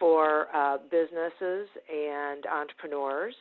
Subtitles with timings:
[0.00, 3.34] for uh, businesses and entrepreneurs.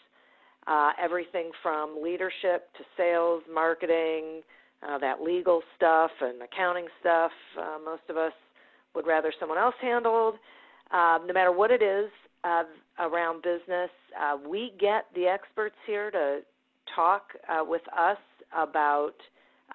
[0.68, 4.42] Uh, everything from leadership to sales, marketing,
[4.88, 7.32] uh, that legal stuff and accounting stuff.
[7.58, 8.34] Uh, most of us
[8.94, 10.36] would rather someone else handled.
[10.92, 12.10] Uh, no matter what it is
[12.44, 12.64] uh,
[13.00, 13.90] around business,
[14.48, 16.40] we get the experts here to
[16.96, 17.34] talk
[17.68, 18.18] with us
[18.56, 19.14] about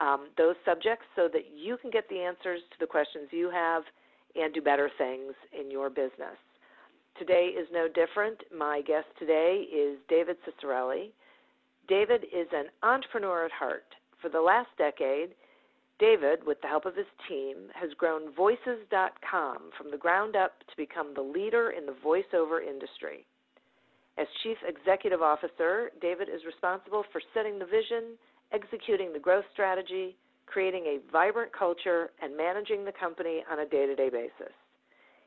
[0.00, 3.82] um, those subjects so that you can get the answers to the questions you have
[4.34, 6.36] and do better things in your business.
[7.18, 8.42] Today is no different.
[8.52, 11.10] My guest today is David Ciccarelli.
[11.86, 13.84] David is an entrepreneur at heart.
[14.20, 15.30] For the last decade,
[16.00, 20.76] David, with the help of his team, has grown Voices.com from the ground up to
[20.76, 23.24] become the leader in the voiceover industry.
[24.18, 28.18] As Chief Executive Officer, David is responsible for setting the vision,
[28.52, 33.86] executing the growth strategy, creating a vibrant culture, and managing the company on a day
[33.86, 34.52] to day basis.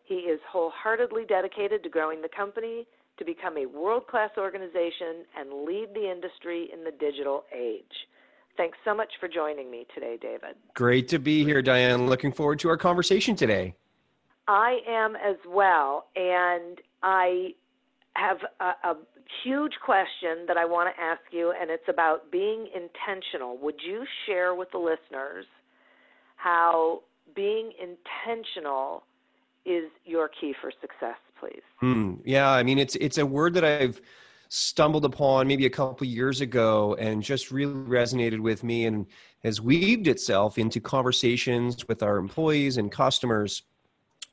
[0.08, 2.88] He is wholeheartedly dedicated to growing the company
[3.18, 7.84] to become a world class organization and lead the industry in the digital age.
[8.56, 10.56] Thanks so much for joining me today, David.
[10.76, 12.08] Great to be here, Diane.
[12.08, 13.76] Looking forward to our conversation today.
[14.48, 16.06] I am as well.
[16.16, 17.50] And I
[18.14, 18.96] have a, a
[19.44, 23.58] huge question that I want to ask you, and it's about being intentional.
[23.58, 25.46] Would you share with the listeners
[26.38, 27.02] how
[27.36, 29.04] being intentional
[29.68, 31.62] is your key for success, please?
[31.84, 34.02] Mm, yeah, I mean it's it's a word that I've
[34.50, 39.06] stumbled upon maybe a couple years ago and just really resonated with me and
[39.44, 43.64] has weaved itself into conversations with our employees and customers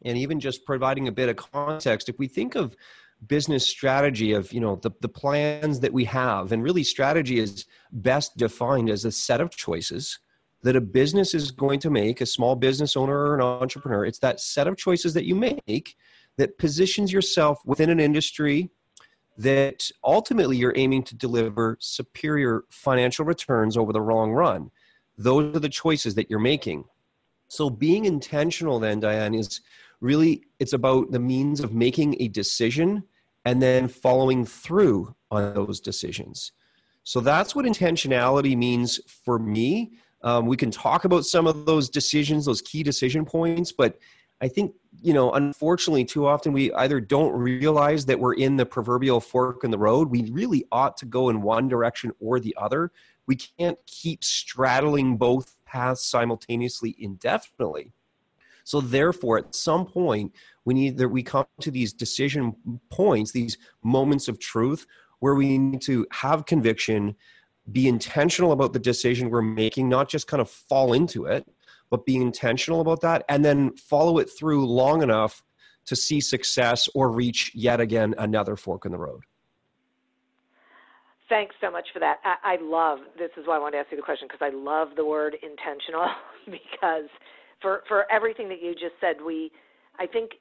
[0.05, 2.77] and even just providing a bit of context if we think of
[3.27, 7.67] business strategy of you know the, the plans that we have and really strategy is
[7.91, 10.21] best defined as a set of choices
[10.65, 14.19] that a business is going to make, a small business owner or an entrepreneur, it's
[14.19, 15.95] that set of choices that you make
[16.39, 18.71] that positions yourself within an industry
[19.37, 24.71] that ultimately you're aiming to deliver superior financial returns over the long run.
[25.19, 26.85] Those are the choices that you're making.
[27.49, 29.61] So being intentional then Diane is
[30.01, 33.05] really it's about the means of making a decision
[33.45, 36.53] and then following through on those decisions.
[37.03, 41.89] So that's what intentionality means for me um, we can talk about some of those
[41.89, 43.99] decisions, those key decision points, but
[44.41, 48.67] I think, you know, unfortunately, too often we either don't realize that we're in the
[48.67, 50.11] proverbial fork in the road.
[50.11, 52.91] We really ought to go in one direction or the other.
[53.27, 57.93] We can't keep straddling both paths simultaneously indefinitely.
[58.65, 60.33] So therefore, at some point,
[60.65, 64.87] we need that we come to these decision points, these moments of truth,
[65.21, 67.15] where we need to have conviction,
[67.73, 71.47] be intentional about the decision we're making, not just kind of fall into it,
[71.91, 75.43] but be intentional about that and then follow it through long enough
[75.87, 79.23] to see success or reach yet again another fork in the road.
[81.29, 82.19] Thanks so much for that.
[82.25, 84.55] I, I love this is why I wanted to ask you the question because I
[84.55, 86.07] love the word intentional
[86.47, 87.09] because
[87.63, 89.51] for for everything that you just said, we
[89.99, 90.33] I think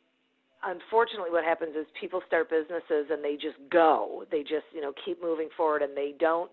[0.63, 4.25] unfortunately what happens is people start businesses and they just go.
[4.31, 6.51] They just, you know, keep moving forward and they don't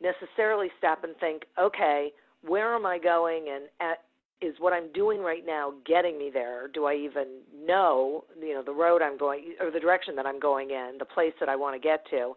[0.00, 2.12] necessarily stop and think, okay,
[2.42, 4.04] where am I going and at,
[4.40, 6.68] is what I'm doing right now getting me there?
[6.68, 10.38] Do I even know, you know, the road I'm going or the direction that I'm
[10.38, 12.34] going in, the place that I want to get to?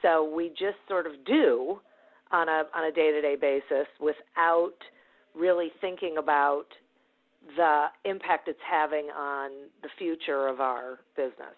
[0.00, 1.80] So we just sort of do
[2.30, 4.78] on a on a day-to-day basis without
[5.34, 6.66] really thinking about
[7.56, 9.50] the impact it's having on
[9.82, 11.54] the future of our business.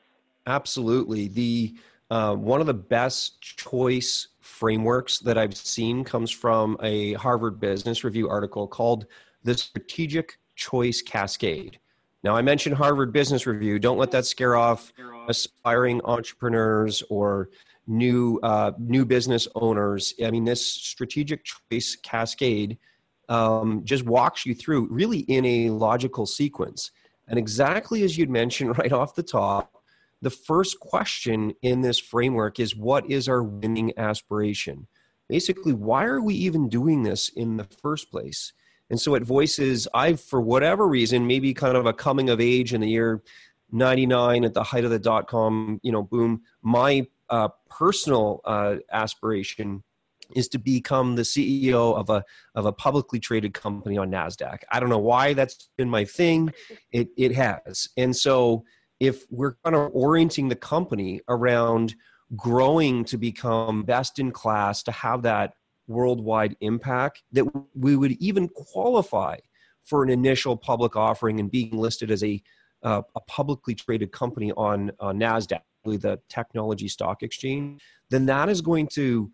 [0.46, 1.28] Absolutely.
[1.28, 1.74] The
[2.10, 8.04] uh, one of the best choice frameworks that I've seen comes from a Harvard Business
[8.04, 9.06] Review article called
[9.42, 11.78] The Strategic Choice Cascade.
[12.22, 13.78] Now, I mentioned Harvard Business Review.
[13.78, 14.92] Don't let that scare off
[15.28, 17.50] aspiring entrepreneurs or
[17.86, 20.14] new uh, new business owners.
[20.24, 22.78] I mean, this strategic choice cascade
[23.28, 26.90] um, just walks you through really in a logical sequence.
[27.28, 29.82] And exactly as you'd mentioned right off the top,
[30.24, 34.86] the first question in this framework is what is our winning aspiration?
[35.28, 38.52] Basically, why are we even doing this in the first place?
[38.90, 42.74] And so it voices, I've, for whatever reason, maybe kind of a coming of age
[42.74, 43.22] in the year
[43.70, 48.76] 99 at the height of the dot com, you know, boom, my uh, personal uh,
[48.92, 49.82] aspiration
[50.34, 52.24] is to become the CEO of a
[52.54, 54.58] of a publicly traded company on Nasdaq.
[54.70, 56.52] I don't know why that's been my thing.
[56.92, 57.88] It it has.
[57.96, 58.64] And so
[59.00, 61.94] if we're kind of orienting the company around
[62.36, 65.54] growing to become best in class to have that
[65.86, 67.44] worldwide impact that
[67.74, 69.36] we would even qualify
[69.84, 72.42] for an initial public offering and being listed as a
[72.84, 78.60] uh, a publicly traded company on, on Nasdaq, the technology stock exchange, then that is
[78.60, 79.30] going to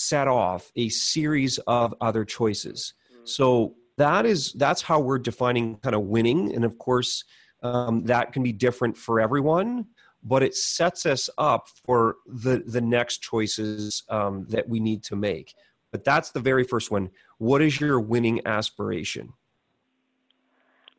[0.00, 2.94] set off a series of other choices.
[3.24, 7.24] So that is that's how we're defining kind of winning, and of course
[7.62, 9.86] um, that can be different for everyone.
[10.24, 15.16] But it sets us up for the the next choices um, that we need to
[15.16, 15.54] make.
[15.92, 17.10] But that's the very first one.
[17.38, 19.32] What is your winning aspiration?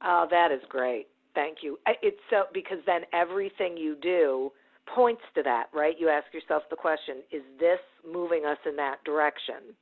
[0.02, 1.08] Oh, that is great.
[1.36, 1.78] Thank you.
[2.02, 4.52] It's so because then everything you do
[4.96, 5.96] points to that, right?
[6.00, 7.80] You ask yourself the question, is this
[8.10, 9.76] moving us in that direction?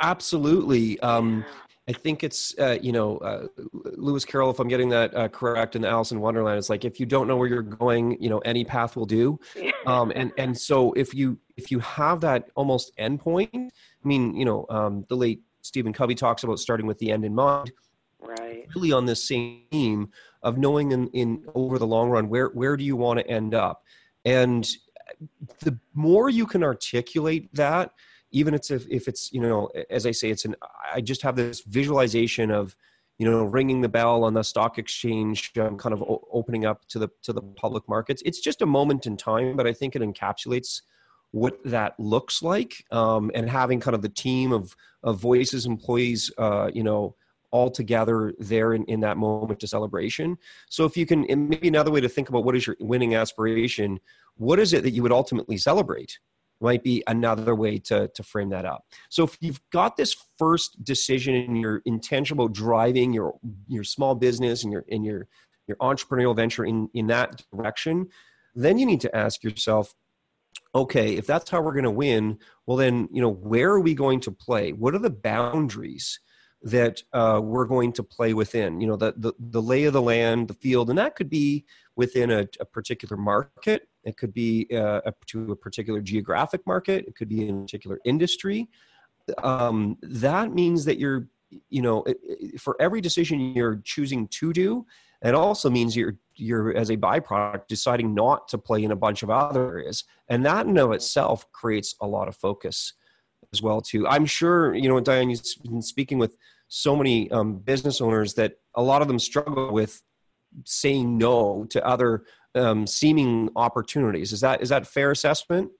[0.00, 0.98] Absolutely.
[1.00, 1.44] Um,
[1.88, 5.74] I think it's, uh, you know, uh, Lewis Carroll, if I'm getting that uh, correct,
[5.74, 8.30] in the Alice in Wonderland, it's like, if you don't know where you're going, you
[8.30, 9.38] know, any path will do.
[9.86, 13.70] Um, and, and so if you, if you have that almost endpoint, I
[14.04, 17.34] mean, you know, um, the late Stephen Covey talks about starting with the end in
[17.34, 17.72] mind.
[18.20, 18.66] Right.
[18.74, 20.10] Really on this same theme
[20.42, 23.54] of knowing in, in over the long run where where do you want to end
[23.54, 23.84] up
[24.24, 24.68] and
[25.60, 27.92] the more you can articulate that
[28.30, 30.54] even if, if it's you know as i say it's an
[30.92, 32.76] i just have this visualization of
[33.18, 36.86] you know ringing the bell on the stock exchange um, kind of o- opening up
[36.88, 39.96] to the to the public markets it's just a moment in time but i think
[39.96, 40.82] it encapsulates
[41.32, 46.30] what that looks like um, and having kind of the team of of voices employees
[46.38, 47.14] uh, you know
[47.52, 50.38] all together there in, in that moment of celebration.
[50.68, 53.98] So if you can, maybe another way to think about what is your winning aspiration,
[54.36, 56.18] what is it that you would ultimately celebrate?
[56.60, 58.84] Might be another way to, to frame that up.
[59.08, 64.14] So if you've got this first decision and you're intentional about driving your your small
[64.14, 65.26] business and your in your
[65.66, 68.08] your entrepreneurial venture in, in that direction,
[68.54, 69.94] then you need to ask yourself,
[70.74, 73.94] okay, if that's how we're going to win, well then, you know, where are we
[73.94, 74.72] going to play?
[74.72, 76.18] What are the boundaries?
[76.62, 78.80] that uh, we're going to play within.
[78.80, 81.64] You know, the, the, the lay of the land, the field, and that could be
[81.96, 83.88] within a, a particular market.
[84.04, 87.06] It could be uh, a, to a particular geographic market.
[87.06, 88.68] It could be in a particular industry.
[89.42, 91.28] Um, that means that you're,
[91.68, 92.04] you know,
[92.58, 94.86] for every decision you're choosing to do,
[95.22, 99.22] it also means you're you're as a byproduct deciding not to play in a bunch
[99.22, 102.94] of other areas, and that in of itself creates a lot of focus
[103.52, 104.06] as well too.
[104.08, 106.36] I'm sure you know, Diane, you've been speaking with
[106.68, 110.02] so many um, business owners that a lot of them struggle with
[110.64, 114.32] saying no to other um, seeming opportunities.
[114.32, 115.70] Is that is that fair assessment?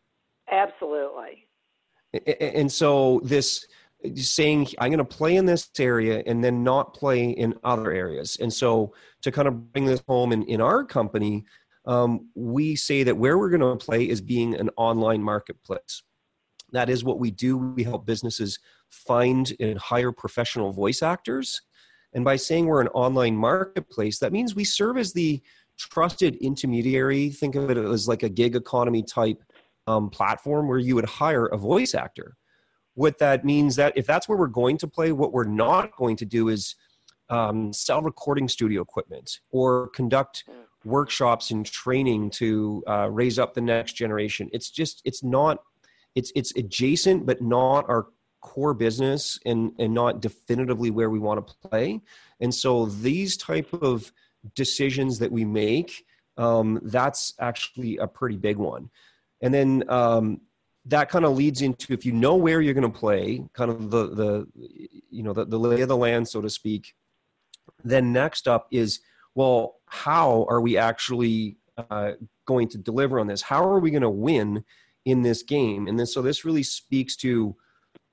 [0.51, 1.49] Absolutely.
[2.41, 3.67] And so this
[4.15, 8.37] saying I'm going to play in this area and then not play in other areas.
[8.41, 11.45] And so to kind of bring this home in, in our company,
[11.87, 16.03] um, we say that where we're going to play is being an online marketplace.
[16.73, 17.59] That is what we do.
[17.59, 18.59] We help businesses
[18.91, 21.61] find and hire professional voice actors.
[22.13, 25.43] And by saying we're an online marketplace, that means we serve as the
[25.81, 27.31] trusted intermediary.
[27.31, 29.43] Think of it as like a gig economy type
[29.87, 32.37] um, platform where you would hire a voice actor.
[32.95, 36.17] What that means that if that's where we're going to play, what we're not going
[36.17, 36.77] to do is
[37.31, 40.45] um, sell recording studio equipment or conduct
[40.85, 44.51] workshops and training to uh, raise up the next generation.
[44.53, 45.59] It's just it's not
[46.15, 48.07] it's it's adjacent but not our
[48.41, 52.01] core business and and not definitively where we want to play.
[52.41, 54.13] And so these type of
[54.55, 56.05] decisions that we make
[56.41, 58.91] um, that's actually a pretty big one.
[59.43, 60.41] And then um,
[60.87, 63.91] that kind of leads into if you know where you're going to play, kind of
[63.91, 64.47] the the
[65.11, 66.95] you know the, the lay of the land, so to speak.
[67.85, 69.01] Then next up is
[69.35, 72.13] well, how are we actually uh,
[72.47, 73.43] going to deliver on this?
[73.43, 74.65] How are we going to win
[75.05, 75.87] in this game?
[75.89, 77.55] And then, so this really speaks to,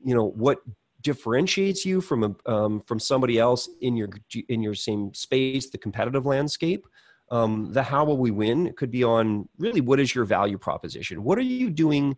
[0.04, 0.60] you know, what
[1.02, 4.10] differentiates you from a, um, from somebody else in your
[4.50, 6.88] in your same space, the competitive landscape.
[7.30, 11.24] Um, the how will we win could be on really what is your value proposition?
[11.24, 12.16] What are you doing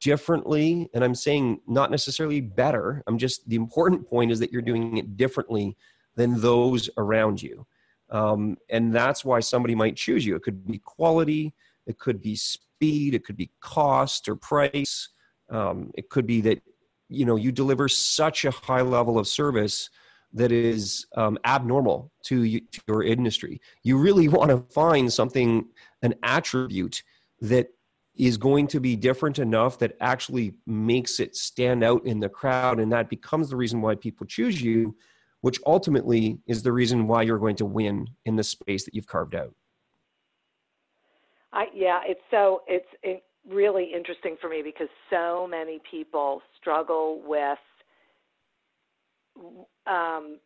[0.00, 0.88] differently?
[0.94, 3.02] And I'm saying not necessarily better.
[3.06, 5.76] I'm just the important point is that you're doing it differently
[6.14, 7.66] than those around you.
[8.10, 10.34] Um, and that's why somebody might choose you.
[10.36, 11.52] It could be quality,
[11.86, 15.10] it could be speed, it could be cost or price.
[15.50, 16.62] Um, it could be that
[17.08, 19.90] you know you deliver such a high level of service
[20.34, 23.60] that is um, abnormal to, you, to your industry.
[23.82, 25.66] You really want to find something,
[26.02, 27.02] an attribute
[27.40, 27.70] that
[28.14, 32.78] is going to be different enough that actually makes it stand out in the crowd,
[32.80, 34.94] and that becomes the reason why people choose you
[35.40, 39.06] which ultimately is the reason why you're going to win in the space that you've
[39.06, 39.54] carved out.
[41.52, 47.22] I, yeah, it's so it's it really interesting for me because so many people struggle
[47.24, 47.58] with
[49.86, 50.38] um,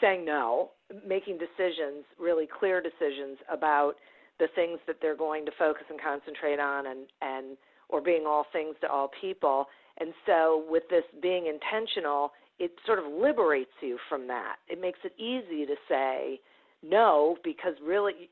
[0.00, 0.70] saying no,
[1.06, 3.94] making decisions, really clear decisions about
[4.38, 7.56] the things that they're going to focus and concentrate on, and and
[7.88, 9.66] or being all things to all people.
[10.00, 14.56] And so, with this being intentional, it sort of liberates you from that.
[14.68, 16.40] It makes it easy to say
[16.82, 18.30] no because really,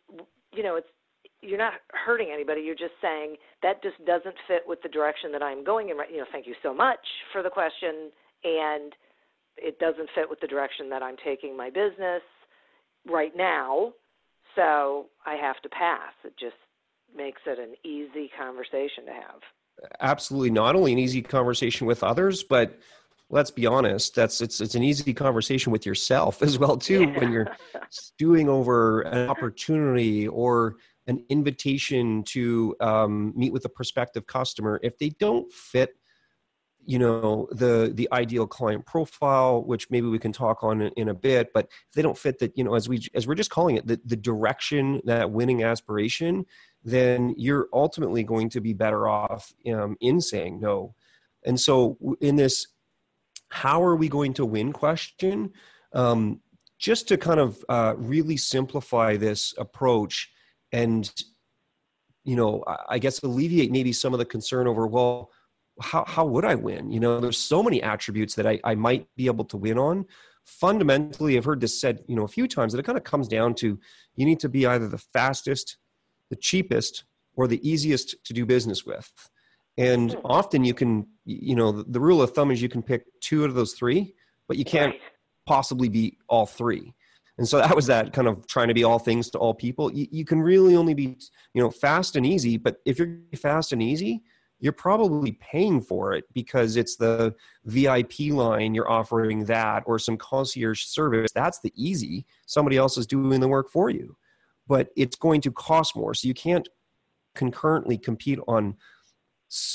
[0.52, 0.86] you know, it's
[1.46, 2.62] you're not hurting anybody.
[2.62, 5.96] You're just saying that just doesn't fit with the direction that I'm going in.
[6.10, 6.98] You know, thank you so much
[7.32, 8.10] for the question,
[8.44, 8.92] and
[9.56, 12.22] it doesn't fit with the direction that I'm taking my business
[13.08, 13.92] right now.
[14.54, 16.12] So I have to pass.
[16.24, 16.56] It just
[17.14, 19.40] makes it an easy conversation to have.
[20.00, 22.78] Absolutely, not only an easy conversation with others, but
[23.28, 27.18] let's be honest that's it's it's an easy conversation with yourself as well too yeah.
[27.18, 27.56] when you're
[27.90, 30.76] stewing over an opportunity or
[31.06, 35.96] an invitation to um, meet with a prospective customer if they don't fit
[36.84, 41.14] you know the the ideal client profile which maybe we can talk on in, a
[41.14, 43.76] bit but if they don't fit that you know as we as we're just calling
[43.76, 46.46] it the, the direction that winning aspiration
[46.86, 50.94] then you're ultimately going to be better off um, in saying no.
[51.44, 52.68] And so in this
[53.48, 55.52] how are we going to win question
[55.92, 56.40] um,
[56.78, 60.30] just to kind of uh, really simplify this approach
[60.76, 61.10] and
[62.24, 65.30] you know i guess alleviate maybe some of the concern over well
[65.80, 69.06] how, how would i win you know there's so many attributes that I, I might
[69.16, 70.04] be able to win on
[70.44, 73.26] fundamentally i've heard this said you know a few times that it kind of comes
[73.26, 73.78] down to
[74.16, 75.78] you need to be either the fastest
[76.30, 77.04] the cheapest
[77.34, 79.10] or the easiest to do business with
[79.78, 80.20] and hmm.
[80.24, 83.44] often you can you know the, the, rule of thumb is you can pick two
[83.44, 84.14] out of those three
[84.48, 85.00] but you can't right.
[85.46, 86.94] possibly be all three
[87.38, 89.92] and so that was that kind of trying to be all things to all people.
[89.92, 91.18] You, you can really only be
[91.54, 94.22] you know fast and easy but if you're fast and easy
[94.58, 97.34] you're probably paying for it because it's the
[97.66, 101.30] vip line you're offering that or some concierge service.
[101.34, 102.24] That's the easy.
[102.46, 104.16] Somebody else is doing the work for you
[104.66, 106.14] but it's going to cost more.
[106.14, 106.68] So you can't
[107.34, 108.76] concurrently compete on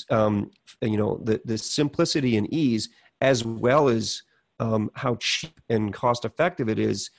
[0.09, 0.51] um,
[0.81, 2.89] you know the the simplicity and ease
[3.21, 4.23] as well as
[4.59, 7.09] um, how cheap and cost effective it is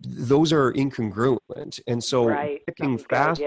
[0.00, 2.60] those are incongruent and so right.
[2.66, 3.42] picking fast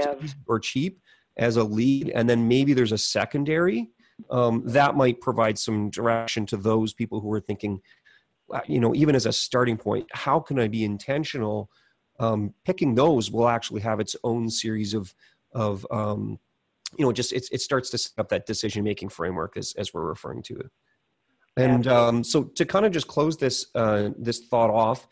[0.48, 1.00] or cheap
[1.38, 3.90] as a lead and then maybe there's a secondary
[4.30, 7.82] um, that might provide some direction to those people who are thinking
[8.68, 11.70] you know even as a starting point how can i be intentional
[12.20, 15.14] um, picking those will actually have its own series of
[15.54, 16.38] of um,
[16.98, 19.94] you know, just it, it starts to set up that decision making framework as, as
[19.94, 20.70] we're referring to it.
[21.58, 25.06] And um, so to kind of just close this uh, this thought off,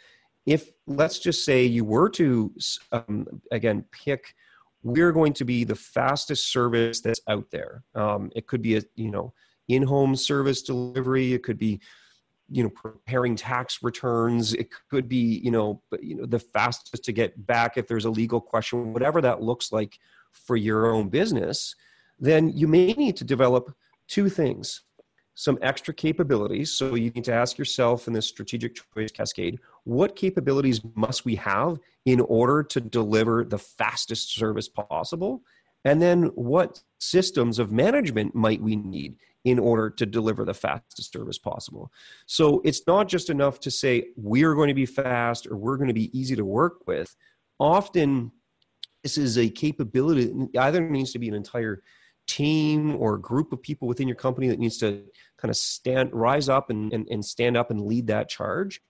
[0.50, 2.52] if let's just say you were to
[2.92, 4.34] um, again pick
[4.82, 7.84] we're going to be the fastest service that's out there.
[7.96, 9.34] Um, it could be a you know
[9.68, 11.34] in-home service delivery.
[11.34, 11.80] It could be
[12.50, 14.54] you know preparing tax returns.
[14.54, 18.10] It could be you know you know the fastest to get back if there's a
[18.10, 20.00] legal question, whatever that looks like
[20.32, 21.76] for your own business.
[22.20, 23.72] Then you may need to develop
[24.08, 24.82] two things
[25.40, 26.74] some extra capabilities.
[26.74, 31.36] So you need to ask yourself in this strategic choice cascade what capabilities must we
[31.36, 35.42] have in order to deliver the fastest service possible?
[35.86, 39.16] And then what systems of management might we need
[39.46, 41.90] in order to deliver the fastest service possible?
[42.26, 45.88] So it's not just enough to say we're going to be fast or we're going
[45.88, 47.16] to be easy to work with.
[47.62, 48.34] Often,
[49.04, 51.82] this is a capability, either needs to be an entire
[52.30, 55.04] team or group of people within your company that needs to
[55.38, 58.82] kind of stand rise up and, and, and stand up and lead that charge.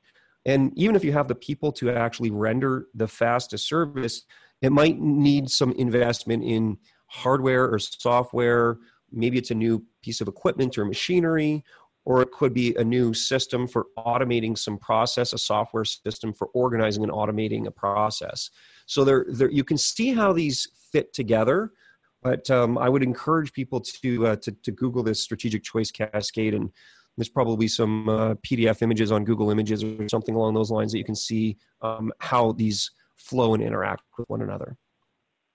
[0.45, 4.23] And even if you have the people to actually render the fastest service
[4.61, 6.77] it might need some investment in
[7.07, 8.77] hardware or software.
[9.11, 11.63] Maybe it's a new piece of equipment or machinery
[12.05, 16.47] or it could be a new system for automating some process a software system for
[16.53, 18.49] organizing and automating a process.
[18.85, 21.71] So there, there you can see how these fit together
[22.21, 26.53] but um, I would encourage people to, uh, to, to Google this strategic choice cascade,
[26.53, 26.71] and
[27.17, 30.97] there's probably some uh, PDF images on Google Images or something along those lines that
[30.97, 34.77] you can see um, how these flow and interact with one another.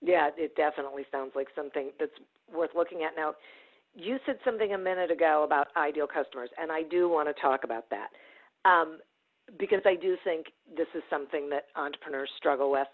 [0.01, 2.11] Yeah, it definitely sounds like something that's
[2.53, 3.15] worth looking at.
[3.15, 3.33] Now,
[3.95, 7.63] you said something a minute ago about ideal customers, and I do want to talk
[7.63, 8.09] about that
[8.69, 8.99] um,
[9.57, 12.87] because I do think this is something that entrepreneurs struggle with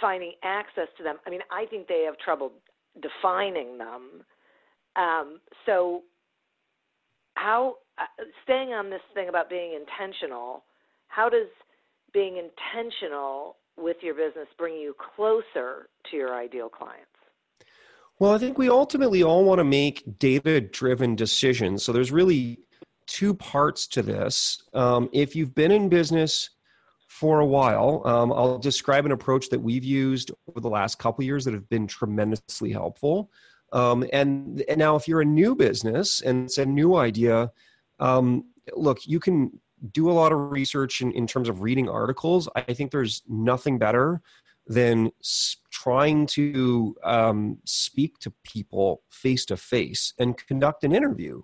[0.00, 1.16] finding access to them.
[1.26, 2.52] I mean, I think they have trouble
[3.00, 4.22] defining them.
[4.96, 6.02] Um, so,
[7.34, 8.04] how uh,
[8.42, 10.64] staying on this thing about being intentional?
[11.08, 11.48] How does
[12.12, 17.06] being intentional with your business bring you closer to your ideal clients?
[18.18, 21.82] Well, I think we ultimately all want to make data driven decisions.
[21.82, 22.58] So there's really
[23.06, 24.62] two parts to this.
[24.74, 26.50] Um, if you've been in business
[27.10, 28.02] for a while.
[28.04, 31.68] Um, I'll describe an approach that we've used over the last couple years that have
[31.68, 33.32] been tremendously helpful.
[33.72, 37.50] Um, and, and now, if you're a new business and it's a new idea,
[37.98, 38.44] um,
[38.76, 39.58] look, you can
[39.90, 42.48] do a lot of research in, in terms of reading articles.
[42.54, 44.22] I think there's nothing better
[44.68, 45.10] than
[45.72, 51.42] trying to um, speak to people face to face and conduct an interview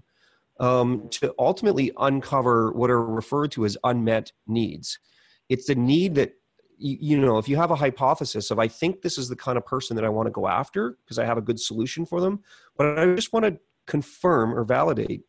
[0.61, 5.01] um, to ultimately uncover what are referred to as unmet needs
[5.49, 6.33] it's a need that
[6.79, 9.65] you, know if you have a hypothesis of i think this is the kind of
[9.65, 12.41] person that i want to go after because i have a good solution for them
[12.77, 15.23] but i just want to confirm or validate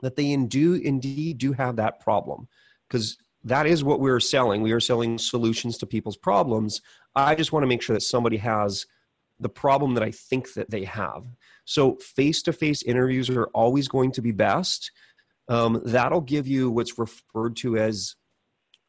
[0.00, 2.48] that they do indeed do have that problem.
[2.88, 4.62] Because that is what we're selling.
[4.62, 6.80] We are selling solutions to people's problems.
[7.14, 8.86] I just want to make sure that somebody has
[9.40, 11.24] the problem that i think that they have.
[11.64, 14.90] So face-to-face interviews are always going to be best.
[15.48, 18.16] Um, that'll give you what's referred to as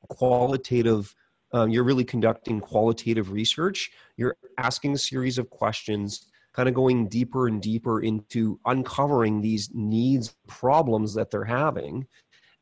[0.10, 1.16] qualitative
[1.52, 3.92] um, you're really conducting qualitative research.
[4.18, 9.70] You're asking a series of questions kind of going deeper and deeper into uncovering these
[9.74, 12.08] needs problems that they're having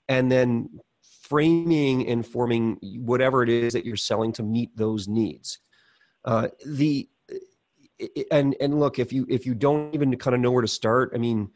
[0.08, 0.70] and then
[1.22, 5.60] framing and forming whatever it is that you're selling to meet those needs.
[6.24, 7.10] Uh, the
[8.32, 11.12] and and look if you if you don't even kind of know where to start
[11.16, 11.50] i mean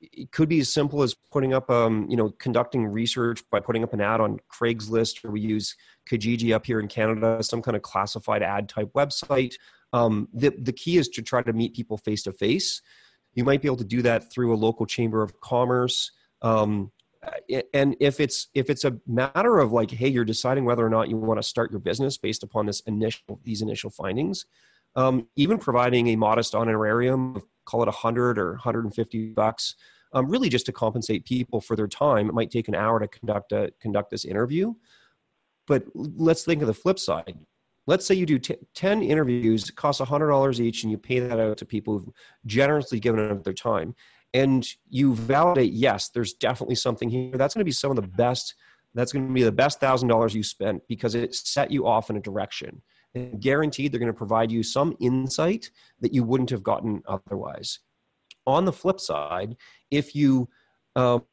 [0.00, 3.82] it could be as simple as putting up um, you know conducting research by putting
[3.82, 5.76] up an ad on craigslist or we use
[6.10, 9.54] kijiji up here in canada some kind of classified ad type website.
[9.92, 12.82] Um, the, the key is to try to meet people face to face
[13.34, 16.10] you might be able to do that through a local chamber of commerce.
[16.42, 16.90] Um,
[17.72, 21.08] and if it's if it's a matter of like hey you're deciding whether or not
[21.08, 24.46] you want to start your business based upon this initial these initial findings
[24.94, 29.74] um, even providing a modest honorarium call it 100 or 150 bucks
[30.12, 32.28] um, really just to compensate people for their time.
[32.28, 34.74] It might take an hour to conduct a conduct this interview.
[35.66, 37.38] But let's think of the flip side.
[37.86, 41.38] Let's say you do t- 10 interviews it costs $100 each and you pay that
[41.38, 42.14] out to people who've
[42.46, 43.94] generously given up their time.
[44.34, 47.36] And you validate yes there's definitely something here.
[47.36, 48.54] That's going to be some of the best
[48.94, 52.08] that's going to be the best thousand dollars you spent because it set you off
[52.08, 52.82] in a direction
[53.18, 57.80] and guaranteed they're going to provide you some insight that you wouldn't have gotten otherwise.
[58.46, 59.56] On the flip side,
[59.90, 60.48] if you
[60.96, 61.24] um,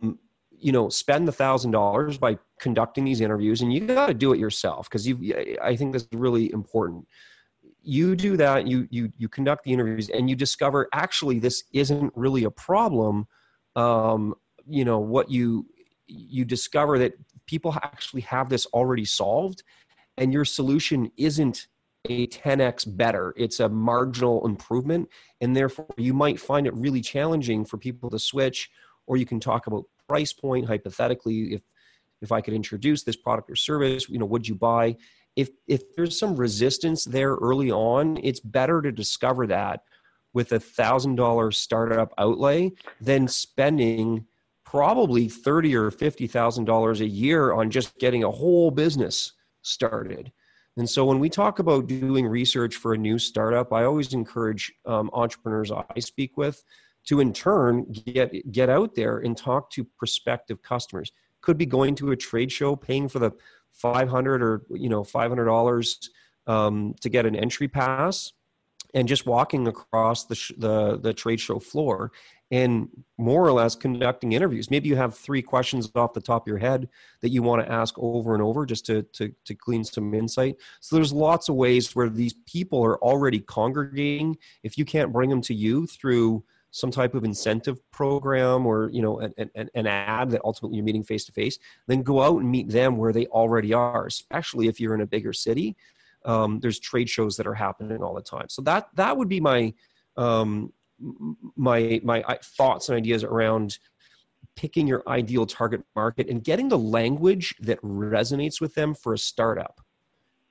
[0.52, 4.34] you know spend the thousand dollars by conducting these interviews, and you got to do
[4.34, 7.08] it yourself because you I think this is really important.
[7.82, 12.12] You do that, you you you conduct the interviews, and you discover actually this isn't
[12.16, 13.28] really a problem.
[13.76, 14.36] Um,
[14.68, 15.68] you know what you
[16.08, 17.14] you discover that
[17.46, 19.64] people actually have this already solved
[20.18, 21.68] and your solution isn't
[22.10, 23.34] a 10x better.
[23.38, 25.10] It's a marginal improvement,
[25.42, 28.70] and therefore you might find it really challenging for people to switch.
[29.08, 31.54] Or you can talk about price point hypothetically.
[31.54, 31.62] If
[32.22, 34.96] if I could introduce this product or service, you know, would you buy?
[35.36, 39.82] If if there's some resistance there early on, it's better to discover that
[40.34, 44.26] with a thousand dollar startup outlay than spending
[44.64, 50.32] probably thirty or fifty thousand dollars a year on just getting a whole business started.
[50.78, 54.74] And so when we talk about doing research for a new startup, I always encourage
[54.86, 56.64] um, entrepreneurs I speak with
[57.06, 61.12] to in turn get get out there and talk to prospective customers.
[61.42, 63.32] Could be going to a trade show, paying for the
[63.72, 66.10] five hundred or you know five hundred dollars
[66.48, 68.34] um, to get an entry pass,
[68.96, 72.12] and just walking across the, sh- the the trade show floor
[72.52, 74.70] and more or less conducting interviews.
[74.70, 76.88] Maybe you have three questions off the top of your head
[77.22, 80.58] that you want to ask over and over just to, to, to glean some insight.
[80.80, 84.38] So there's lots of ways where these people are already congregating.
[84.62, 89.02] If you can't bring them to you through some type of incentive program or you
[89.02, 92.42] know an, an, an ad that ultimately you're meeting face to face then go out
[92.42, 95.74] and meet them where they already are especially if you're in a bigger city
[96.26, 99.40] um, there's trade shows that are happening all the time so that that would be
[99.40, 99.74] my
[100.18, 100.72] um,
[101.56, 103.78] my my thoughts and ideas around
[104.56, 109.18] picking your ideal target market and getting the language that resonates with them for a
[109.18, 109.82] startup.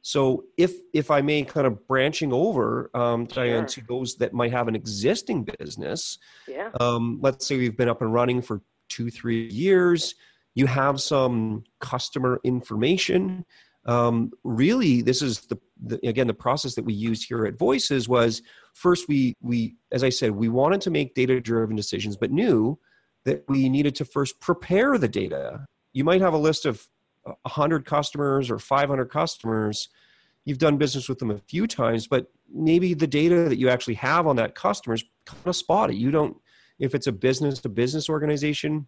[0.03, 4.53] So if if I may kind of branching over, um, Diane, to those that might
[4.53, 6.71] have an existing business, yeah.
[6.79, 8.61] Um, let's say we've been up and running for
[8.91, 10.15] two three years.
[10.55, 13.47] You have some customer information
[13.87, 18.09] um, really this is the, the, again the process that we used here at voices
[18.09, 18.43] was
[18.75, 22.79] first we we as i said we wanted to make data driven decisions but knew
[23.25, 25.67] that we needed to first prepare the data.
[25.93, 26.87] You might have a list of
[27.23, 29.89] 100 customers or 500 customers.
[30.45, 33.95] You've done business with them a few times but maybe the data that you actually
[33.95, 35.97] have on that customer is kind of spotty.
[35.97, 36.37] You don't
[36.79, 38.87] if it's a business to business organization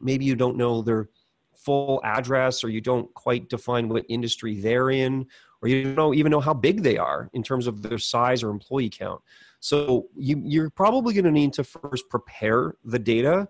[0.00, 1.08] maybe you don't know their
[1.56, 5.26] full address or you don't quite define what industry they're in
[5.62, 8.50] or you don't even know how big they are in terms of their size or
[8.50, 9.20] employee count.
[9.60, 13.48] So you, you're probably going to need to first prepare the data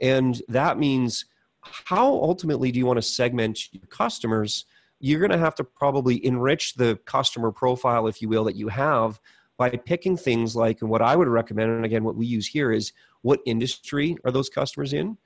[0.00, 1.26] and that means
[1.62, 4.64] how ultimately do you want to segment your customers?
[4.98, 8.68] You're going to have to probably enrich the customer profile if you will that you
[8.68, 9.20] have
[9.58, 12.72] by picking things like and what i would recommend and again what we use here
[12.72, 15.16] is what industry are those customers in?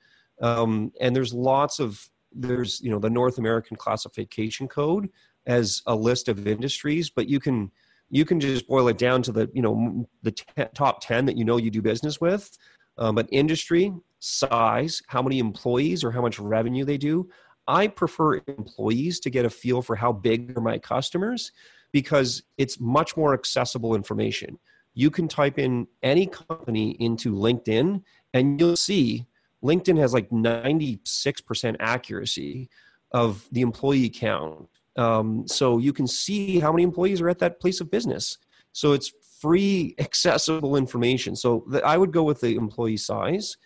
[0.41, 5.09] Um, and there's lots of there's you know the North American Classification Code
[5.47, 7.71] as a list of industries, but you can
[8.09, 11.37] you can just boil it down to the you know the t- top 10 that
[11.37, 12.55] you know you do business with
[12.97, 17.27] um, but industry size how many employees or how much revenue they do
[17.67, 21.51] i prefer employees to get a feel for how big are my customers
[21.91, 24.59] because it's much more accessible information
[24.93, 28.03] you can type in any company into linkedin
[28.35, 29.25] and you'll see
[29.65, 32.69] LinkedIn has like 96% accuracy
[33.11, 34.69] of the employee count.
[34.97, 38.37] Um, so you can see how many employees are at that place of business.
[38.71, 41.35] So it's free, accessible information.
[41.35, 43.57] So the, I would go with the employee size,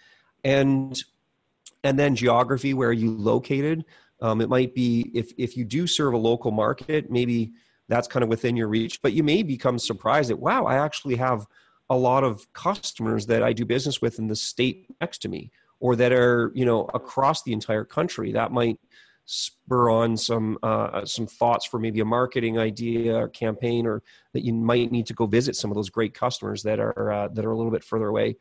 [0.44, 1.02] and
[1.84, 3.86] and then geography where you located.
[4.22, 7.54] Um, it might be if if you do serve a local market, maybe
[7.88, 9.02] that's kind of within your reach.
[9.02, 11.48] But you may become surprised that wow, I actually have
[11.90, 15.52] a lot of customers that I do business with in the state next to me
[15.80, 18.80] or that are you know across the entire country that might
[19.32, 24.02] spur on some uh, some thoughts for maybe a marketing idea or campaign or
[24.34, 27.28] that you might need to go visit some of those great customers that are uh,
[27.30, 28.36] that are a little bit further away.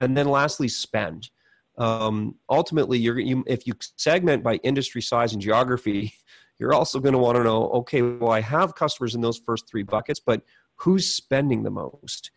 [0.00, 1.30] And then lastly spend.
[1.76, 6.12] Um, ultimately you're you, if you segment by industry size and geography
[6.58, 9.68] you're also going to want to know okay well i have customers in those first
[9.70, 10.42] three buckets but
[10.78, 12.30] who's spending the most?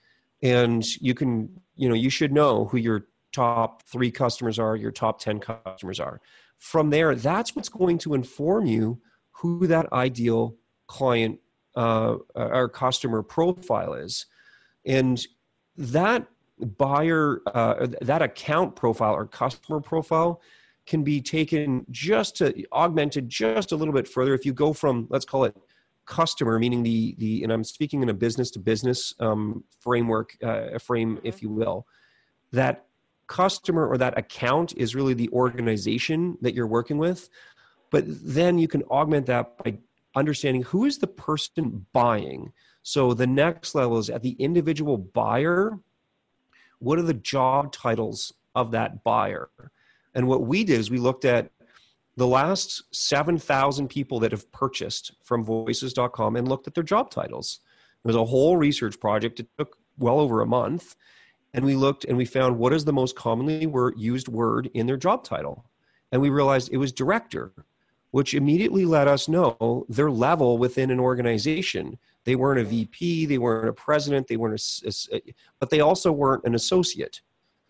[0.43, 4.91] And you can you know you should know who your top three customers are, your
[4.91, 6.19] top 10 customers are.
[6.61, 11.39] From there, that's what's going to inform you who that ideal client
[11.75, 14.27] uh, or customer profile is.
[14.85, 15.19] And
[15.75, 16.27] that
[16.77, 20.39] buyer, uh, that account profile or customer profile
[20.85, 24.35] can be taken just to augmented just a little bit further.
[24.35, 25.55] If you go from, let's call it
[26.05, 30.77] customer, meaning the, the and I'm speaking in a business to business um, framework, uh,
[30.77, 31.87] frame, if you will,
[32.51, 32.85] that
[33.31, 37.29] customer or that account is really the organization that you're working with.
[37.89, 39.77] But then you can augment that by
[40.15, 42.51] understanding who is the person buying.
[42.83, 45.79] So the next level is at the individual buyer,
[46.79, 49.49] what are the job titles of that buyer?
[50.13, 51.51] And what we did is we looked at
[52.17, 57.61] the last 7,000 people that have purchased from voices.com and looked at their job titles.
[58.03, 59.39] It was a whole research project.
[59.39, 60.97] It took well over a month.
[61.53, 64.97] And we looked and we found what is the most commonly used word in their
[64.97, 65.65] job title.
[66.11, 67.51] And we realized it was director,
[68.11, 71.97] which immediately let us know their level within an organization.
[72.23, 75.21] They weren't a VP, they weren't a president, they weren't a,
[75.59, 77.21] but they also weren't an associate.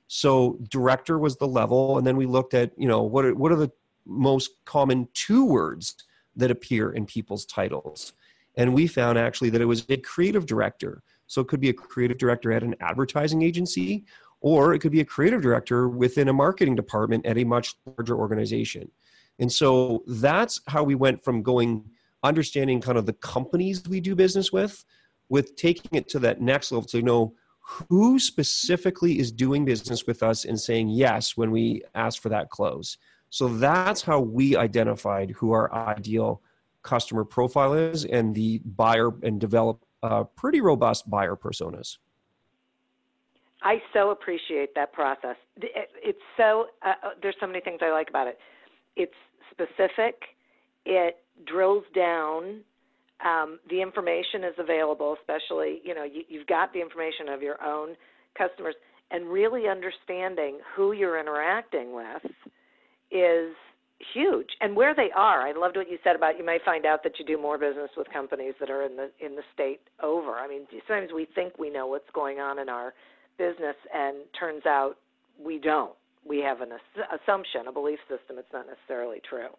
[0.08, 3.52] So director was the level, and then we looked at you know what are, what
[3.52, 3.72] are the
[4.06, 5.96] most common two words
[6.36, 8.14] that appear in people's titles,
[8.56, 11.02] and we found actually that it was a creative director.
[11.32, 14.04] So it could be a creative director at an advertising agency,
[14.42, 18.18] or it could be a creative director within a marketing department at a much larger
[18.18, 18.92] organization.
[19.40, 21.90] And so that's how we went from going
[22.24, 24.84] understanding kind of the companies we do business with,
[25.30, 30.24] with taking it to that next level to know who specifically is doing business with
[30.24, 32.98] us and saying yes when we ask for that close.
[33.30, 36.42] So that's how we identified who our ideal
[36.84, 41.98] customer profile is and the buyer and develop uh, pretty robust buyer personas.
[43.64, 45.36] I so appreciate that process.
[45.58, 48.40] It's so, uh, uh, there's so many things I like about it.
[48.96, 49.14] It's
[49.52, 50.24] specific,
[50.86, 52.62] it drills down
[53.24, 57.64] um, the information is available, especially, you know, you, you've got the information of your
[57.64, 57.96] own
[58.36, 58.76] customers,
[59.12, 62.32] and really understanding who you're interacting with
[63.12, 63.54] is
[64.14, 64.50] huge.
[64.62, 67.20] And where they are i loved what you said about you may find out that
[67.20, 70.36] you do more business with companies that are in the in the state over.
[70.36, 72.94] I mean sometimes we think we know what's going on in our
[73.38, 74.98] business and turns out
[75.40, 75.94] we don't.
[76.26, 76.70] We have an
[77.12, 78.38] assumption a belief system.
[78.38, 79.50] It's not necessarily true.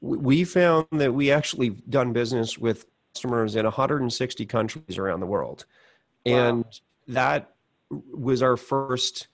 [0.00, 5.66] We found that we actually done business with customers in 160 countries around the world.
[6.24, 6.64] And
[7.08, 7.50] that
[7.90, 9.28] was our first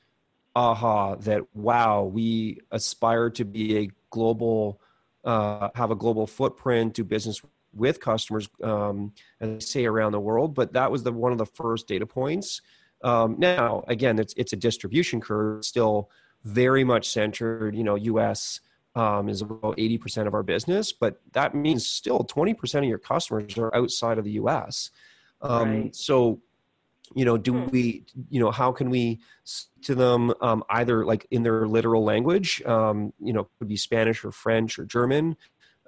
[0.57, 4.81] aha that wow we aspire to be a global
[5.25, 7.43] uh, have a global footprint do business
[7.75, 11.39] with customers um, as I say around the world but that was the one of
[11.39, 12.63] the first data points
[13.05, 16.11] um, now again it's it's a distribution curve still
[16.43, 18.61] very much centered you know us
[18.97, 23.59] um, is about 80% of our business, but that means still 20% of your customers
[23.59, 24.91] are outside of the US.
[25.43, 25.95] Um, right.
[25.95, 26.41] So,
[27.15, 27.71] you know, do hmm.
[27.71, 29.21] we, you know, how can we
[29.83, 34.25] to them um, either like in their literal language, um, you know, could be Spanish
[34.25, 35.37] or French or German.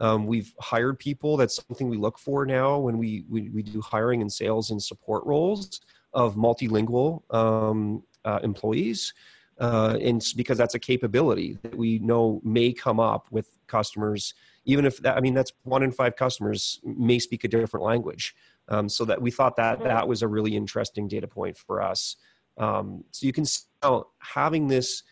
[0.01, 1.37] Um, we've hired people.
[1.37, 4.81] That's something we look for now when we, we, we do hiring and sales and
[4.81, 5.81] support roles
[6.15, 9.13] of multilingual um, uh, employees
[9.61, 14.85] uh, and because that's a capability that we know may come up with customers even
[14.85, 18.35] if that i mean that's one in five customers may speak a different language
[18.69, 22.17] um, so that we thought that that was a really interesting data point for us
[22.59, 25.03] um, so you can see how having this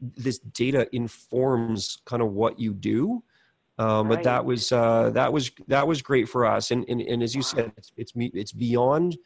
[0.00, 3.22] this data informs kind of what you do
[3.78, 4.16] um, right.
[4.16, 7.34] but that was uh, that was that was great for us and and, and as
[7.34, 9.16] you said it's, it's it's beyond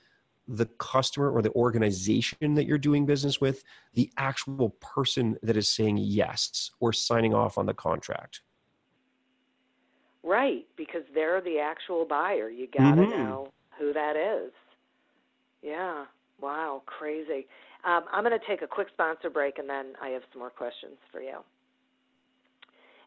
[0.48, 5.68] the customer or the organization that you're doing business with, the actual person that is
[5.68, 8.42] saying yes or signing off on the contract.
[10.26, 12.50] Right, because they're the actual buyer.
[12.50, 13.10] You got to mm-hmm.
[13.10, 14.50] know who that is.
[15.62, 16.04] Yeah,
[16.40, 17.46] wow, crazy.
[17.84, 20.50] Um, I'm going to take a quick sponsor break and then I have some more
[20.50, 21.38] questions for you.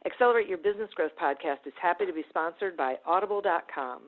[0.06, 4.00] Accelerate Your Business Growth podcast is happy to be sponsored by Audible.com.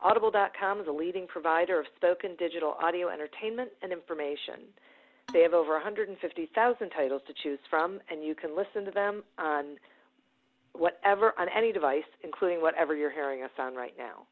[0.00, 4.70] Audible.com is a leading provider of spoken digital audio entertainment and information.
[5.32, 9.76] They have over 150,000 titles to choose from, and you can listen to them on
[10.74, 14.26] whatever on any device, including whatever you're hearing us on right now.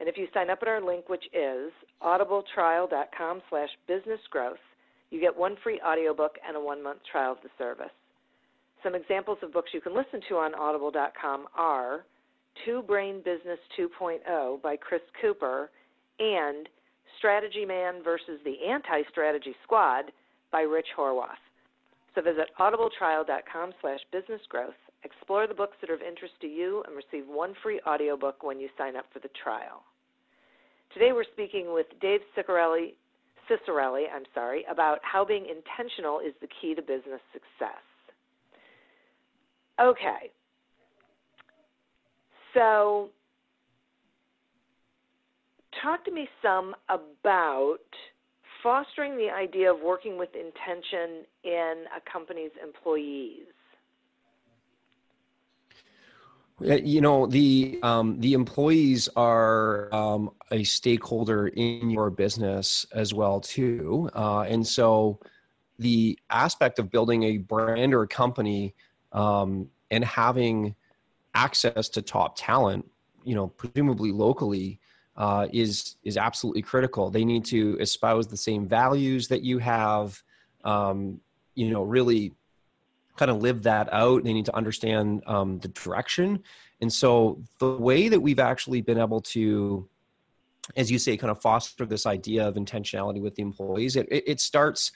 [0.00, 1.70] And if you sign up at our link, which is
[2.02, 4.62] audibletrial.com slash businessgrowth,
[5.10, 7.92] you get one free audiobook and a one-month trial of the service.
[8.82, 12.04] Some examples of books you can listen to on audible.com are
[12.64, 15.70] Two Brain Business 2.0 by Chris Cooper,
[16.18, 16.68] and
[17.18, 20.12] Strategy Man versus the Anti Strategy Squad
[20.52, 21.42] by Rich Horwath.
[22.14, 26.96] So visit audibletrial.com slash businessgrowth, explore the books that are of interest to you, and
[26.96, 29.84] receive one free audiobook when you sign up for the trial.
[30.92, 32.94] Today we're speaking with Dave Ciccarelli,
[33.50, 37.82] Ciccarelli I'm sorry, about how being intentional is the key to business success.
[39.80, 40.30] Okay,
[42.54, 43.10] so,
[45.82, 47.78] talk to me some about
[48.62, 53.50] fostering the idea of working with intention in a company's employees.
[56.60, 63.40] You know the um, the employees are um, a stakeholder in your business as well
[63.40, 65.18] too, uh, and so
[65.80, 68.72] the aspect of building a brand or a company
[69.12, 70.76] um, and having
[71.34, 72.88] access to top talent,
[73.24, 74.78] you know, presumably locally,
[75.16, 77.10] uh, is is absolutely critical.
[77.10, 80.22] They need to espouse the same values that you have.
[80.64, 81.20] Um,
[81.56, 82.32] you know, really
[83.16, 84.24] kind of live that out.
[84.24, 86.42] They need to understand um, the direction.
[86.80, 89.88] And so the way that we've actually been able to,
[90.76, 94.40] as you say, kind of foster this idea of intentionality with the employees, it, it
[94.40, 94.92] starts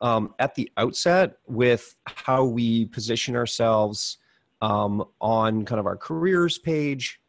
[0.00, 4.18] um, at the outset with how we position ourselves
[4.60, 7.20] um, on kind of our careers page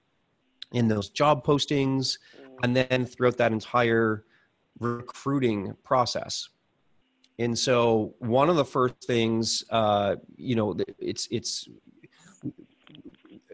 [0.73, 2.17] in those job postings
[2.63, 4.25] and then throughout that entire
[4.79, 6.49] recruiting process
[7.39, 11.67] and so one of the first things uh, you know it's it's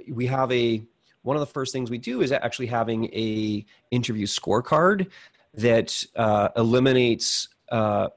[0.10, 0.84] we have a
[1.24, 5.08] one of the first things we do is actually having a interview scorecard
[5.54, 8.08] that uh, eliminates uh,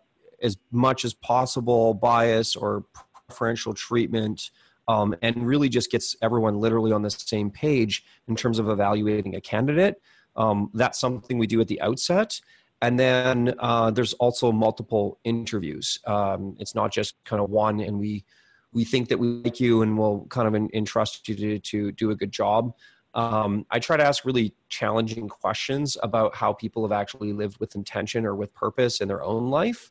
[0.42, 2.84] as much as possible bias or
[3.28, 4.50] preferential treatment
[4.88, 9.34] um, and really just gets everyone literally on the same page in terms of evaluating
[9.34, 10.00] a candidate.
[10.36, 12.40] Um, that's something we do at the outset
[12.84, 15.98] and then uh, there's also multiple interviews.
[16.06, 18.24] Um, it's not just kind of one and we
[18.72, 22.10] we think that we like you and we'll kind of entrust you to, to do
[22.10, 22.74] a good job.
[23.14, 27.76] Um, i try to ask really challenging questions about how people have actually lived with
[27.76, 29.90] intention or with purpose in their own life.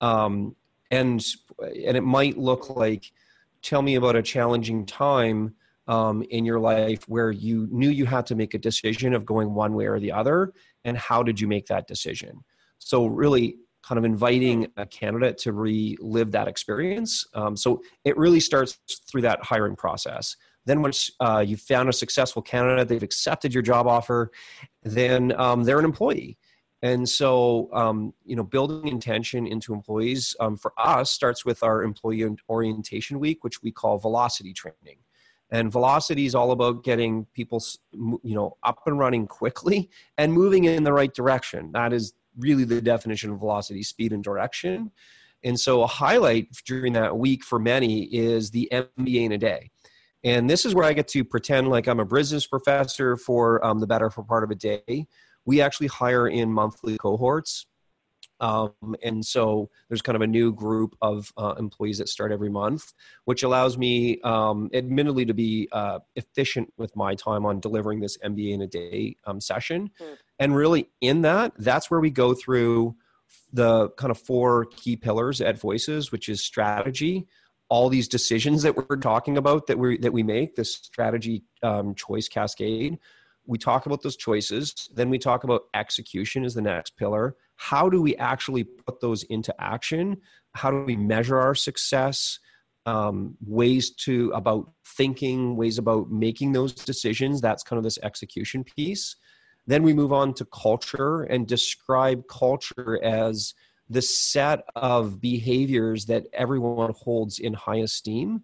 [0.00, 0.56] Um,
[0.90, 1.24] and
[1.60, 3.12] and it might look like
[3.60, 5.54] tell me about a challenging time
[5.86, 9.54] um, in your life where you knew you had to make a decision of going
[9.54, 10.52] one way or the other
[10.84, 12.44] and how did you make that decision?
[12.78, 17.26] So really kind of inviting a candidate to relive that experience.
[17.34, 18.78] Um, so it really starts
[19.10, 20.36] through that hiring process.
[20.64, 24.30] Then once uh, you've found a successful candidate they've accepted your job offer
[24.84, 26.38] then um, they're an employee.
[26.84, 31.82] And so um, you know building intention into employees um, for us starts with our
[31.82, 34.98] employee orientation week which we call velocity training
[35.52, 37.62] and velocity is all about getting people
[37.92, 41.70] you know up and running quickly and moving in the right direction.
[41.72, 44.90] That is really the definition of velocity speed and direction.
[45.44, 49.70] And so a highlight during that week for many is the mba in a day.
[50.24, 53.78] And this is where i get to pretend like i'm a business professor for um,
[53.78, 55.06] the better for part of a day.
[55.44, 57.66] We actually hire in monthly cohorts
[58.42, 62.50] um, and so there's kind of a new group of uh, employees that start every
[62.50, 62.92] month,
[63.24, 68.18] which allows me, um, admittedly, to be uh, efficient with my time on delivering this
[68.18, 69.92] MBA in a day um, session.
[70.00, 70.16] Mm.
[70.40, 72.96] And really, in that, that's where we go through
[73.52, 77.28] the kind of four key pillars at Voices, which is strategy,
[77.68, 81.94] all these decisions that we're talking about that we that we make, this strategy um,
[81.94, 82.98] choice cascade.
[83.46, 87.36] We talk about those choices, then we talk about execution is the next pillar.
[87.56, 90.16] How do we actually put those into action?
[90.54, 92.38] How do we measure our success?
[92.84, 98.64] Um, ways to about thinking ways about making those decisions that's kind of this execution
[98.64, 99.14] piece.
[99.68, 103.54] Then we move on to culture and describe culture as
[103.88, 108.42] the set of behaviors that everyone holds in high esteem.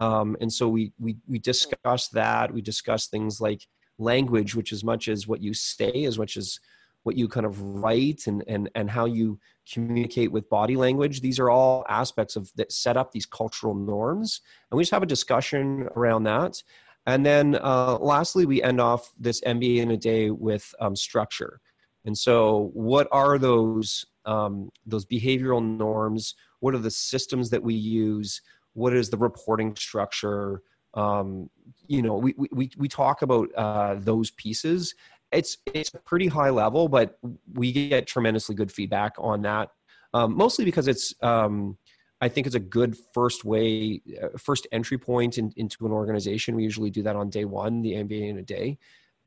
[0.00, 2.52] Um, and so we, we we discuss that.
[2.52, 3.66] We discuss things like
[4.00, 6.58] language which as much as what you say as much as
[7.02, 9.38] what you kind of write and and and how you
[9.70, 14.40] communicate with body language these are all aspects of that set up these cultural norms.
[14.70, 16.62] And we just have a discussion around that.
[17.06, 21.60] And then uh, lastly we end off this mba in a day with um, structure.
[22.04, 26.34] And so what are those um, those behavioral norms?
[26.60, 28.42] What are the systems that we use?
[28.74, 30.62] What is the reporting structure?
[30.94, 31.48] Um,
[31.90, 34.94] you know we, we, we talk about uh, those pieces
[35.32, 37.18] it's it's a pretty high level, but
[37.54, 39.70] we get tremendously good feedback on that.
[40.12, 41.78] Um, mostly because it's um,
[42.20, 46.56] I think it's a good first way, uh, first entry point in, into an organization.
[46.56, 48.78] We usually do that on day one, the MBA in a day,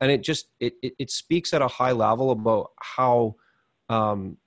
[0.02, 3.36] and it just it it, it speaks at a high level about how,
[3.90, 4.38] um,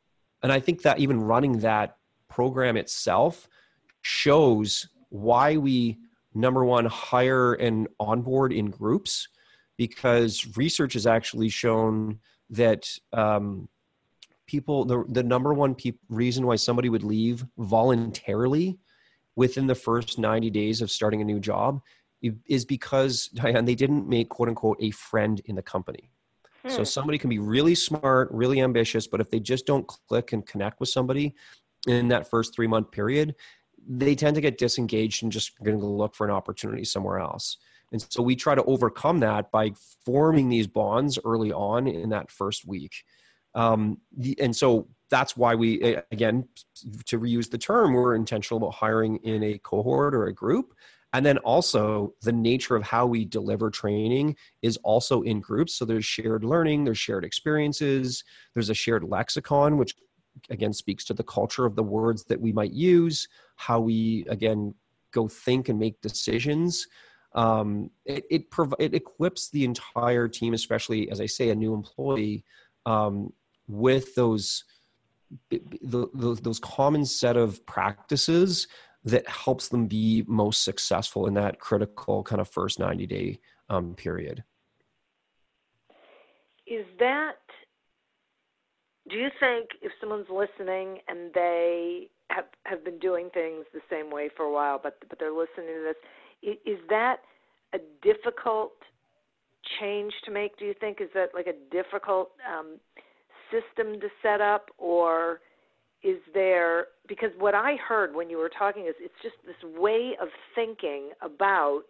[0.43, 1.97] and I think that even running that
[2.29, 3.49] program itself
[4.03, 5.99] shows why we
[6.37, 9.29] number one hire and onboard in groups
[9.77, 12.19] because research has actually shown
[12.51, 13.69] that um,
[14.47, 18.79] people the, the number one pe- reason why somebody would leave voluntarily
[19.35, 21.81] within the first 90 days of starting a new job
[22.47, 26.11] is because Diane, they didn't make quote unquote a friend in the company.
[26.63, 26.71] Hmm.
[26.71, 30.47] So somebody can be really smart, really ambitious, but if they just don't click and
[30.47, 31.35] connect with somebody
[31.87, 33.35] in that first three month period,
[33.89, 37.57] they tend to get disengaged and just going to look for an opportunity somewhere else.
[37.93, 39.73] And so we try to overcome that by
[40.05, 43.05] forming these bonds early on in that first week.
[43.55, 43.99] Um,
[44.41, 46.49] and so that's why we, again,
[47.07, 50.75] to reuse the term, we're intentional about hiring in a cohort or a group.
[51.13, 55.85] and then also the nature of how we deliver training is also in groups so
[55.85, 58.25] there's shared learning there's shared experiences
[58.55, 59.95] there's a shared lexicon which
[60.51, 64.75] again speaks to the culture of the words that we might use how we again
[65.13, 66.87] go think and make decisions.
[67.35, 71.75] Um, it it, prov- it equips the entire team especially as i say a new
[71.75, 72.45] employee
[72.87, 73.33] um,
[73.69, 74.65] with those
[75.51, 75.61] the,
[76.15, 78.69] the, those common set of practices
[79.05, 83.95] that helps them be most successful in that critical kind of first 90 day um,
[83.95, 84.45] period.
[86.67, 87.37] Is that
[89.09, 94.11] do you think if someone's listening and they have have been doing things the same
[94.11, 95.93] way for a while but but they're listening to
[96.43, 97.19] this is that
[97.73, 98.73] a difficult
[99.81, 101.01] change to make do you think?
[101.01, 102.79] Is that like a difficult um,
[103.51, 105.41] system to set up or
[106.03, 110.13] is there because what I heard when you were talking is it's just this way
[110.21, 111.85] of thinking about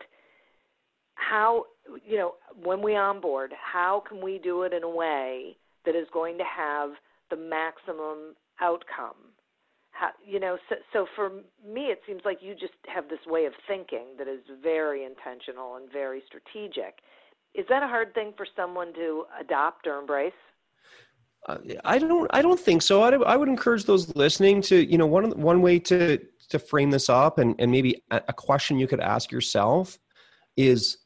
[1.14, 1.64] how
[2.06, 6.06] you know when we onboard how can we do it in a way that is
[6.12, 6.90] going to have
[7.30, 9.32] the maximum outcome
[9.90, 11.30] how, you know so, so for
[11.66, 15.76] me it seems like you just have this way of thinking that is very intentional
[15.76, 16.98] and very strategic
[17.54, 20.32] is that a hard thing for someone to adopt or embrace
[21.48, 22.28] uh, I don't.
[22.32, 23.02] I don't think so.
[23.02, 26.18] I, I would encourage those listening to you know one one way to
[26.48, 29.98] to frame this up and and maybe a, a question you could ask yourself
[30.56, 30.98] is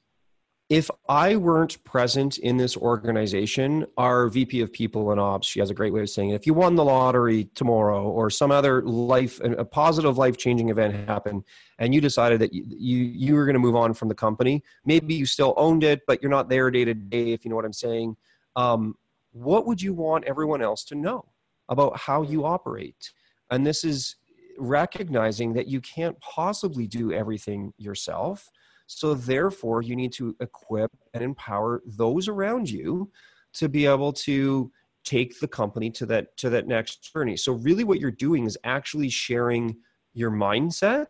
[0.71, 5.69] if I weren't present in this organization, our VP of People and Ops, she has
[5.69, 6.37] a great way of saying it.
[6.37, 11.09] If you won the lottery tomorrow or some other life, a positive life changing event
[11.09, 11.43] happened,
[11.81, 14.63] and you decided that you you, you were going to move on from the company,
[14.85, 17.33] maybe you still owned it, but you're not there day to day.
[17.33, 18.17] If you know what I'm saying,
[18.55, 18.95] um,
[19.33, 21.25] what would you want everyone else to know
[21.69, 23.13] about how you operate?
[23.51, 24.15] And this is
[24.57, 28.53] recognizing that you can't possibly do everything yourself.
[28.99, 33.11] So, therefore, you need to equip and empower those around you
[33.55, 34.71] to be able to
[35.03, 38.59] take the company to that to that next journey so really what you're doing is
[38.65, 39.75] actually sharing
[40.13, 41.07] your mindset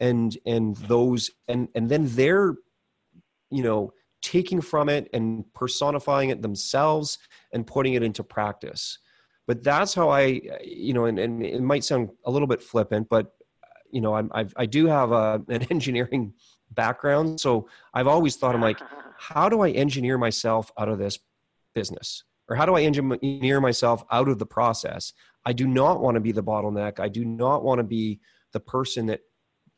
[0.00, 2.54] and and those and and then they're
[3.50, 3.92] you know
[4.22, 7.18] taking from it and personifying it themselves
[7.52, 8.98] and putting it into practice.
[9.46, 13.08] But that's how I, you know, and, and it might sound a little bit flippant,
[13.08, 13.32] but
[13.90, 16.34] you know, I'm, I've, I do have a, an engineering
[16.78, 17.40] background.
[17.40, 18.80] So I've always thought, I'm like,
[19.18, 21.18] how do I engineer myself out of this
[21.74, 22.22] business?
[22.48, 25.12] Or how do I engineer myself out of the process?
[25.44, 27.00] I do not want to be the bottleneck.
[27.00, 28.20] I do not want to be
[28.52, 29.20] the person that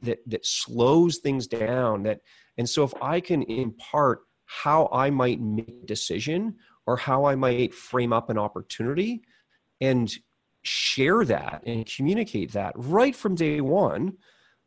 [0.02, 2.04] that that slows things down.
[2.04, 2.20] That
[2.58, 7.34] and so if I can impart how I might make a decision or how I
[7.34, 9.22] might frame up an opportunity
[9.80, 10.12] and
[10.62, 14.18] share that and communicate that right from day one,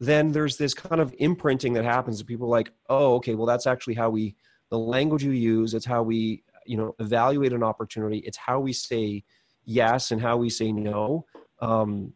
[0.05, 3.67] then there's this kind of imprinting that happens to people like, oh, okay, well, that's
[3.67, 4.35] actually how we,
[4.69, 8.73] the language you use, it's how we, you know, evaluate an opportunity, it's how we
[8.73, 9.23] say
[9.65, 11.25] yes and how we say no.
[11.59, 12.13] Um,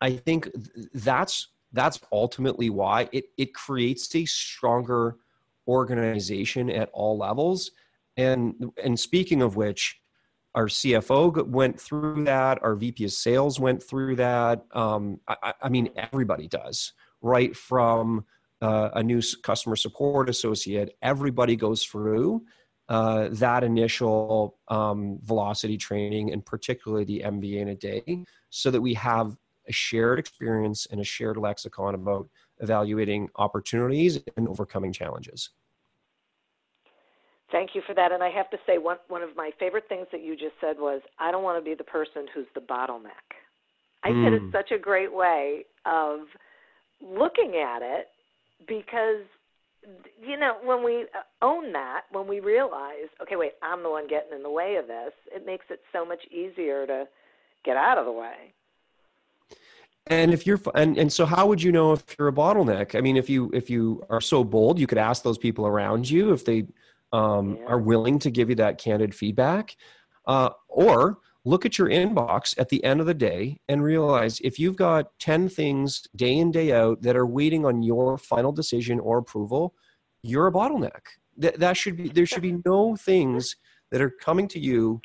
[0.00, 0.50] I think
[0.94, 5.16] that's that's ultimately why it it creates a stronger
[5.68, 7.70] organization at all levels.
[8.16, 10.00] And and speaking of which,
[10.54, 12.62] our CFO went through that.
[12.62, 14.64] Our VP of Sales went through that.
[14.72, 16.92] Um, I, I, mean, everybody does,
[17.22, 17.56] right?
[17.56, 18.24] From
[18.60, 22.44] uh, a new customer support associate, everybody goes through
[22.88, 28.80] uh, that initial um, velocity training, and particularly the MBA in a day, so that
[28.80, 29.36] we have
[29.68, 32.28] a shared experience and a shared lexicon about
[32.60, 35.50] evaluating opportunities and overcoming challenges.
[37.50, 38.12] Thank you for that.
[38.12, 40.76] And I have to say, one, one of my favorite things that you just said
[40.78, 43.36] was, I don't want to be the person who's the bottleneck.
[44.02, 44.24] I mm.
[44.24, 46.20] think it's such a great way of
[47.02, 48.08] looking at it
[48.66, 49.24] because,
[50.20, 51.06] you know, when we
[51.40, 54.86] own that, when we realize, okay, wait, I'm the one getting in the way of
[54.86, 57.06] this, it makes it so much easier to
[57.64, 58.52] get out of the way.
[60.08, 62.96] And if you're and, and so how would you know if you're a bottleneck?
[62.96, 66.10] I mean, if you if you are so bold, you could ask those people around
[66.10, 66.66] you if they
[67.12, 67.66] um, yeah.
[67.66, 69.76] are willing to give you that candid feedback,
[70.26, 74.58] uh, or look at your inbox at the end of the day and realize if
[74.58, 79.00] you've got 10 things day in day out that are waiting on your final decision
[79.00, 79.74] or approval
[80.22, 81.00] you're a bottleneck.
[81.38, 83.56] That, that should be there should be no things
[83.90, 85.00] that are coming to you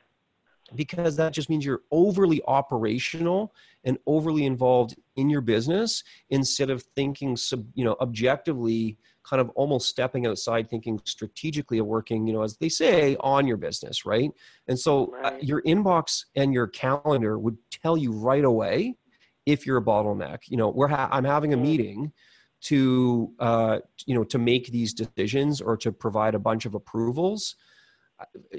[0.75, 3.53] because that just means you're overly operational
[3.85, 8.97] and overly involved in your business instead of thinking sub, you know objectively
[9.27, 13.47] kind of almost stepping outside thinking strategically of working you know as they say on
[13.47, 14.31] your business right?
[14.67, 15.33] And so uh, right.
[15.33, 18.95] Uh, your inbox and your calendar would tell you right away
[19.45, 20.39] if you're a bottleneck.
[20.47, 22.11] You know we're ha- i'm having a meeting
[22.59, 27.55] to uh, you know to make these decisions or to provide a bunch of approvals.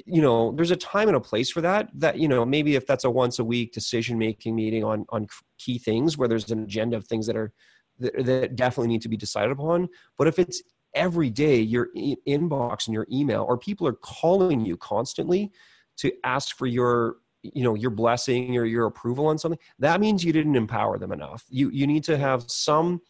[0.06, 2.86] You know there's a time and a place for that that you know maybe if
[2.86, 5.26] that's a once a week decision making meeting on on
[5.58, 7.52] key things where there's an agenda of things that are
[7.98, 9.88] that, that definitely need to be decided upon.
[10.16, 10.62] But if it's
[10.94, 15.50] every day your e- inbox and your email or people are calling you constantly
[15.96, 20.24] to ask for your you know your blessing or your approval on something that means
[20.24, 21.44] you didn't empower them enough.
[21.48, 23.00] You you need to have some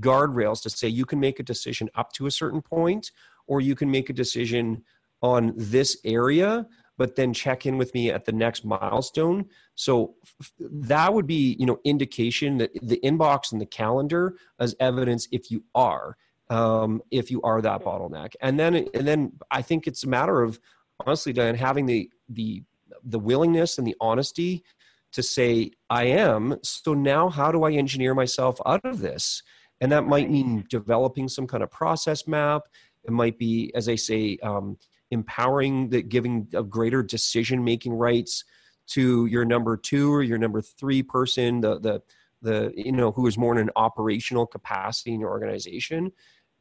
[0.00, 3.12] guardrails to say you can make a decision up to a certain point
[3.46, 4.82] or you can make a decision
[5.22, 6.66] on this area
[6.98, 9.46] but then check in with me at the next milestone.
[9.74, 10.14] So
[10.58, 15.50] that would be you know indication that the inbox and the calendar as evidence if
[15.50, 16.16] you are
[16.50, 18.34] um, if you are that bottleneck.
[18.40, 20.58] And then and then i think it's a matter of
[21.04, 22.62] honestly Diane having the the
[23.04, 24.64] the willingness and the honesty
[25.12, 29.42] to say i am so now how do i engineer myself out of this?
[29.80, 32.62] And that might mean developing some kind of process map.
[33.04, 34.78] It might be as i say um,
[35.10, 38.44] empowering the giving of greater decision making rights
[38.88, 42.02] to your number two or your number three person the the
[42.42, 46.12] the you know who is more in an operational capacity in your organization.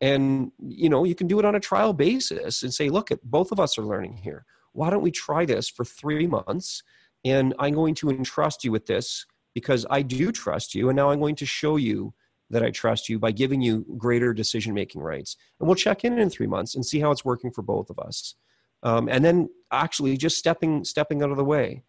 [0.02, 3.52] And you know you can do it on a trial basis and say look both
[3.52, 4.46] of us are learning here.
[4.74, 6.84] Why don't we try this for three months?
[7.24, 9.26] And i'm going to entrust you with this
[9.56, 12.14] because i do trust you and now i'm going to show you
[12.56, 15.36] that I trust you by giving you greater decision making rights.
[15.60, 18.00] And we'll check in in three months and see how it's working for both of
[18.00, 18.36] us.
[18.82, 21.84] Um, and then actually just stepping stepping out of the way.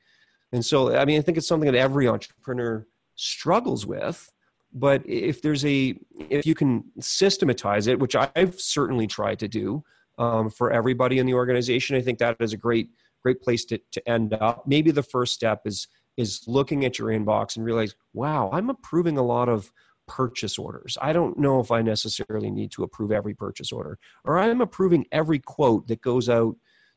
[0.52, 4.28] And so, I mean, I think it's something that every entrepreneur struggles with.
[4.72, 5.94] But if there's a,
[6.28, 9.84] if you can systematize it, which I've certainly tried to do
[10.18, 12.90] um, for everybody in the organization, I think that is a great,
[13.22, 14.66] great place to, to end up.
[14.66, 15.86] Maybe the first step is
[16.16, 19.70] is looking at your inbox and realize, wow, I'm approving a lot of
[20.06, 20.96] purchase orders.
[21.00, 25.06] I don't know if I necessarily need to approve every purchase order, or I'm approving
[25.12, 26.56] every quote that goes out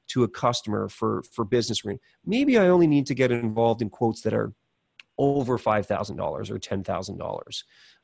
[0.09, 1.83] to a customer for for business.
[2.25, 4.53] Maybe I only need to get involved in quotes that are
[5.17, 7.21] over five thousand dollars or ten thousand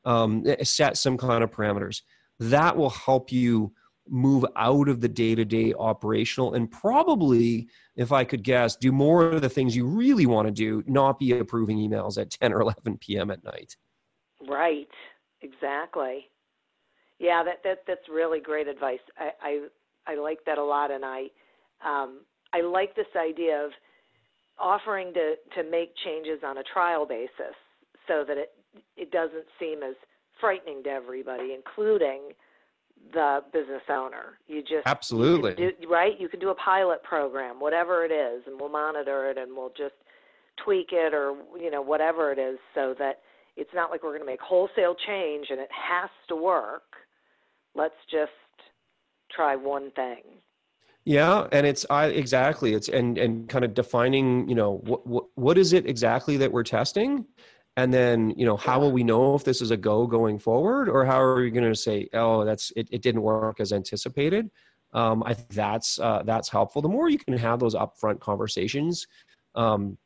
[0.04, 0.68] um, dollars.
[0.68, 2.02] Set some kind of parameters
[2.38, 3.72] that will help you
[4.08, 9.42] move out of the day-to-day operational and probably if i could guess do more of
[9.42, 12.98] the things you really want to do not be approving emails at 10 or 11
[12.98, 13.76] p.m at night
[14.48, 14.88] Right.
[15.42, 16.28] Exactly.
[17.18, 19.00] Yeah, that that that's really great advice.
[19.18, 19.30] I
[20.06, 21.26] I, I like that a lot, and I
[21.84, 22.20] um,
[22.52, 23.70] I like this idea of
[24.58, 27.56] offering to to make changes on a trial basis,
[28.06, 28.52] so that it
[28.96, 29.94] it doesn't seem as
[30.40, 32.32] frightening to everybody, including
[33.12, 34.38] the business owner.
[34.46, 36.18] You just absolutely you do, right.
[36.18, 39.72] You can do a pilot program, whatever it is, and we'll monitor it, and we'll
[39.76, 39.94] just
[40.62, 43.20] tweak it, or you know whatever it is, so that
[43.56, 46.82] it's not like we're going to make wholesale change and it has to work.
[47.74, 48.32] Let's just
[49.30, 50.22] try one thing.
[51.04, 55.24] Yeah, and it's I exactly it's and and kind of defining, you know, what what
[55.36, 57.26] what is it exactly that we're testing?
[57.78, 60.88] And then, you know, how will we know if this is a go going forward
[60.88, 64.50] or how are we going to say, "Oh, that's it, it didn't work as anticipated?"
[64.92, 66.82] Um, I think that's uh, that's helpful.
[66.82, 69.06] The more you can have those upfront conversations,
[69.54, 69.98] um,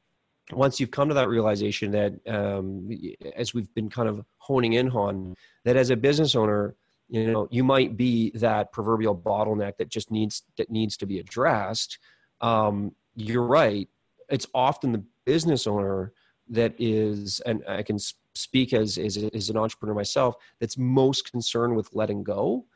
[0.52, 2.90] once you've come to that realization that um,
[3.36, 5.34] as we've been kind of honing in on
[5.64, 6.74] that as a business owner
[7.08, 11.18] you know you might be that proverbial bottleneck that just needs that needs to be
[11.18, 11.98] addressed.
[12.40, 13.88] Um, you're right.
[14.28, 16.12] It's often the business owner
[16.50, 17.98] that is and i can
[18.34, 22.66] speak as, as as an entrepreneur myself that's most concerned with letting go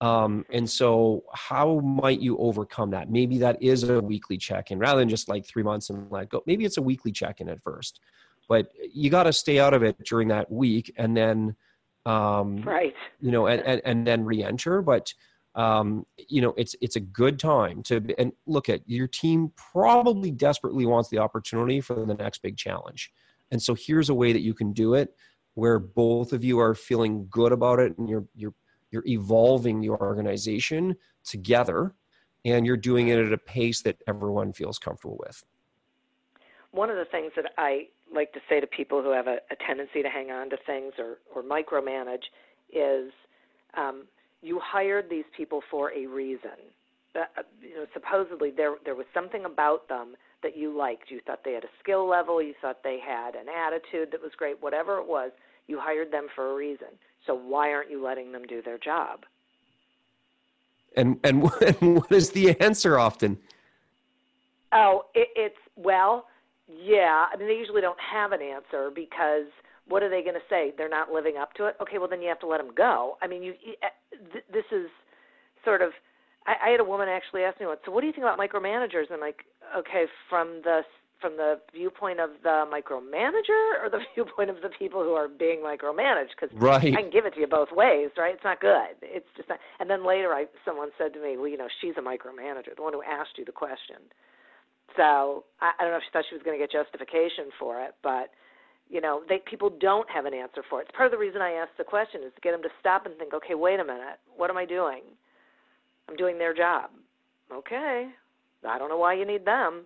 [0.00, 3.10] um, and so, how might you overcome that?
[3.10, 6.28] Maybe that is a weekly check in rather than just like three months and let
[6.28, 6.42] go.
[6.46, 8.00] Maybe it's a weekly check in at first,
[8.46, 11.56] but you got to stay out of it during that week and then,
[12.04, 14.82] um, right, you know, and, and, and then re enter.
[14.82, 15.14] But,
[15.54, 20.30] um, you know, it's, it's a good time to, and look at your team probably
[20.30, 23.10] desperately wants the opportunity for the next big challenge.
[23.50, 25.14] And so, here's a way that you can do it
[25.54, 28.52] where both of you are feeling good about it and you're, you're,
[28.90, 31.94] you're evolving the organization together
[32.44, 35.42] and you're doing it at a pace that everyone feels comfortable with.
[36.70, 39.56] One of the things that I like to say to people who have a, a
[39.66, 42.24] tendency to hang on to things or, or micromanage
[42.72, 43.12] is
[43.76, 44.04] um,
[44.42, 46.58] you hired these people for a reason.
[47.14, 51.10] That, uh, you know, supposedly there there was something about them that you liked.
[51.10, 52.42] You thought they had a skill level.
[52.42, 54.62] You thought they had an attitude that was great.
[54.62, 55.32] Whatever it was,
[55.66, 56.88] you hired them for a reason.
[57.26, 59.24] So why aren't you letting them do their job?
[60.96, 63.38] And and what is the answer often?
[64.72, 66.26] Oh, it, it's well,
[66.68, 67.26] yeah.
[67.32, 69.46] I mean, they usually don't have an answer because
[69.88, 70.72] what are they going to say?
[70.76, 71.76] They're not living up to it.
[71.80, 73.18] Okay, well then you have to let them go.
[73.22, 73.88] I mean, you, eh,
[74.52, 74.88] this is
[75.64, 75.90] sort of.
[76.46, 78.38] I, I had a woman actually ask me once, so what do you think about
[78.38, 79.12] micromanagers?
[79.12, 79.44] I'm like,
[79.76, 80.82] okay, from the
[81.20, 85.60] from the viewpoint of the micromanager or the viewpoint of the people who are being
[85.60, 86.94] micromanaged because right.
[86.94, 88.34] I can give it to you both ways, right?
[88.34, 88.96] It's not good.
[89.02, 89.58] It's just not.
[89.80, 92.82] And then later, I someone said to me, well, you know, she's a micromanager, the
[92.82, 93.96] one who asked you the question.
[94.96, 97.82] So I, I don't know if she thought she was going to get justification for
[97.82, 98.30] it, but
[98.88, 100.86] you know, they people don't have an answer for it.
[100.88, 103.06] It's part of the reason I asked the question is to get them to stop
[103.06, 105.02] and think, okay, wait a minute, what am I doing?
[106.08, 106.90] I'm doing their job.
[107.52, 108.08] Okay,
[108.68, 109.84] I don't know why you need them.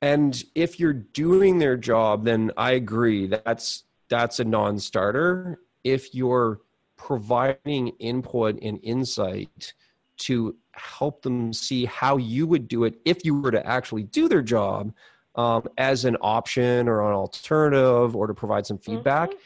[0.00, 5.60] And if you're doing their job, then I agree that's that's a non-starter.
[5.84, 6.60] If you're
[6.96, 9.72] providing input and insight
[10.18, 14.28] to help them see how you would do it if you were to actually do
[14.28, 14.92] their job
[15.36, 19.30] um, as an option or an alternative or to provide some feedback.
[19.30, 19.38] Mm-hmm.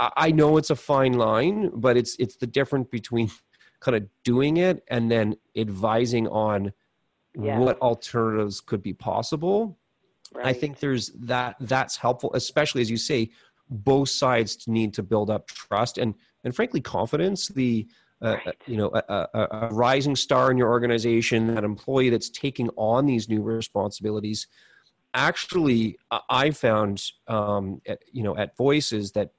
[0.00, 3.30] I, I know it's a fine line, but it's it's the difference between
[3.80, 6.72] kind of doing it and then advising on
[7.40, 7.58] yeah.
[7.58, 9.78] what alternatives could be possible
[10.38, 10.46] Right.
[10.46, 13.30] I think there's that that's helpful, especially as you say,
[13.68, 16.14] both sides need to build up trust and
[16.44, 17.48] and frankly confidence.
[17.48, 17.88] The
[18.22, 18.56] uh, uh right.
[18.66, 23.06] you know a, a, a, rising star in your organization, that employee that's taking on
[23.06, 24.46] these new responsibilities.
[25.14, 29.32] Actually, I found um, at, you know at Voices that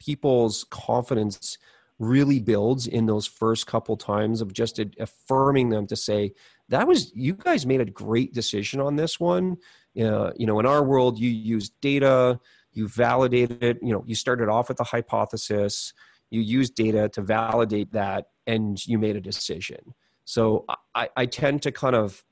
[0.00, 1.56] people's confidence
[1.98, 6.32] really builds in those first couple times of just affirming them to say
[6.68, 9.56] that was you guys made a great decision on this one
[10.00, 12.38] uh, you know in our world you use data
[12.72, 15.92] you validated it you know you started off with a hypothesis
[16.30, 19.94] you use data to validate that and you made a decision.
[20.24, 22.24] So i, I tend to kind of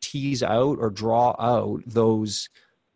[0.00, 2.48] tease out or draw out those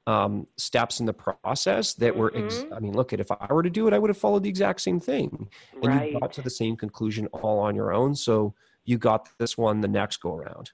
[0.06, 2.20] um, steps in the process that mm-hmm.
[2.20, 4.18] were ex- i mean look at if i were to do it i would have
[4.18, 5.48] followed the exact same thing.
[5.74, 6.12] And right.
[6.12, 8.14] you got to the same conclusion all on your own.
[8.14, 10.70] So you got this one the next go around.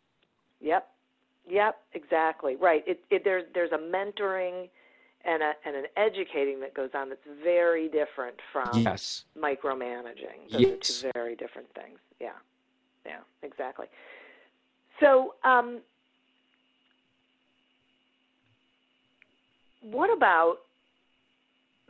[0.61, 0.89] Yep
[1.49, 2.57] Yep, exactly.
[2.57, 2.85] Right.
[2.87, 4.69] It, it, there's there's a mentoring
[5.25, 9.25] and a, and an educating that goes on that's very different from yes.
[9.37, 10.51] micromanaging.
[10.53, 10.71] Those yes.
[10.71, 11.99] are two very different things.
[12.21, 12.31] Yeah.
[13.07, 13.87] Yeah, exactly.
[15.01, 15.81] So, um,
[19.83, 20.57] what about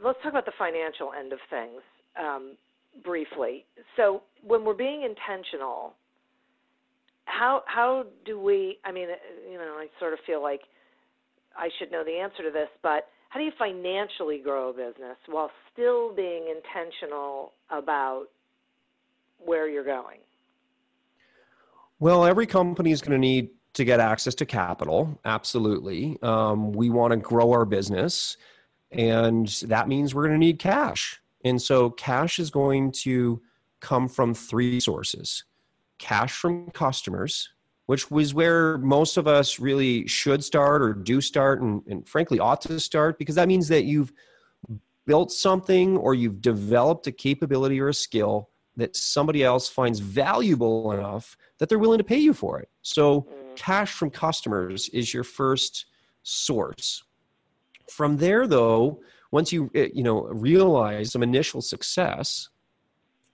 [0.03, 1.81] let's talk about the financial end of things
[2.19, 2.57] um,
[3.05, 3.65] briefly.
[3.97, 5.95] So, when we're being intentional
[7.29, 8.79] how how do we?
[8.85, 9.09] I mean,
[9.51, 10.63] you know, I sort of feel like
[11.57, 15.17] I should know the answer to this, but how do you financially grow a business
[15.27, 18.27] while still being intentional about
[19.39, 20.19] where you're going?
[22.01, 25.19] Well, every company is going to need to get access to capital.
[25.25, 26.19] Absolutely.
[26.23, 28.37] Um, we want to grow our business,
[28.91, 31.21] and that means we're going to need cash.
[31.45, 33.43] And so, cash is going to
[33.81, 35.45] come from three sources
[35.99, 37.51] cash from customers,
[37.87, 42.39] which was where most of us really should start or do start and, and frankly
[42.39, 44.13] ought to start because that means that you've
[45.07, 50.93] built something or you've developed a capability or a skill that somebody else finds valuable
[50.93, 52.69] enough that they're willing to pay you for it.
[52.83, 53.27] So
[53.57, 55.87] cash from customers is your first
[56.23, 57.03] source.
[57.91, 59.01] From there though,
[59.33, 62.51] once you eh, you know realize some initial success,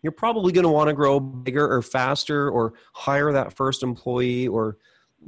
[0.04, 4.46] you're probably going to want to grow bigger or faster or hire that first employee
[4.46, 4.76] or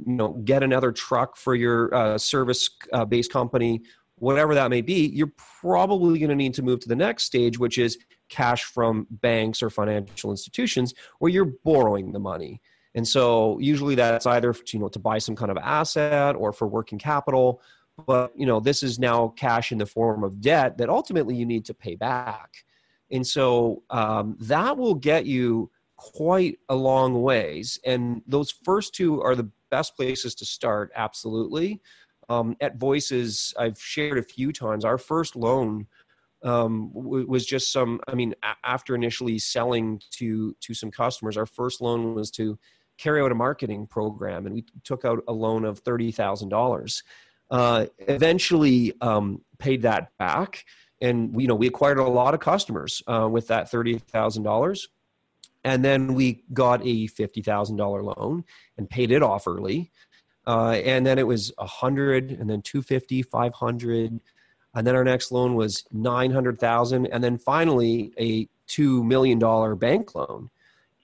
[0.05, 3.81] you know get another truck for your uh, service uh, based company
[4.19, 7.59] whatever that may be you're probably going to need to move to the next stage
[7.59, 7.97] which is
[8.29, 12.61] cash from banks or financial institutions where you're borrowing the money.
[12.95, 16.67] And so usually that's either you know to buy some kind of asset or for
[16.67, 17.61] working capital
[18.05, 21.45] but you know this is now cash in the form of debt that ultimately you
[21.45, 22.63] need to pay back
[23.11, 27.79] and so um, that will get you quite a long ways.
[27.85, 31.81] And those first two are the best places to start, absolutely.
[32.29, 35.87] Um, at Voices, I've shared a few times, our first loan
[36.43, 41.81] um, was just some, I mean, after initially selling to, to some customers, our first
[41.81, 42.59] loan was to
[42.97, 47.03] carry out a marketing program, and we took out a loan of $30,000.
[47.49, 50.65] Uh, eventually um, paid that back
[51.01, 54.87] and you know we acquired a lot of customers uh, with that thirty thousand dollars,
[55.63, 58.43] and then we got a fifty thousand dollar loan
[58.77, 59.91] and paid it off early,
[60.45, 64.19] uh, and then it was a hundred, and then two fifty, five hundred,
[64.75, 69.39] and then our next loan was nine hundred thousand, and then finally a two million
[69.39, 70.49] dollar bank loan,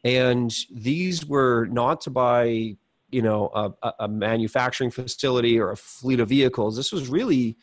[0.04, 2.76] and these were not to buy
[3.12, 3.50] you know
[3.84, 6.76] a, a manufacturing facility or a fleet of vehicles.
[6.76, 7.56] This was really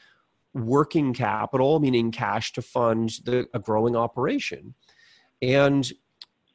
[0.55, 4.75] working capital, meaning cash to fund the, a growing operation.
[5.43, 5.91] And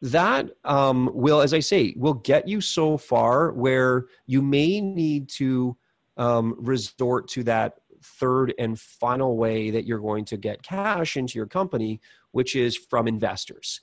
[0.02, 5.30] that um, will, as I say, will get you so far where you may need
[5.30, 5.76] to
[6.18, 11.40] um, resort to that third and final way that you're going to get cash into
[11.40, 12.00] your company,
[12.32, 13.82] which is from investors.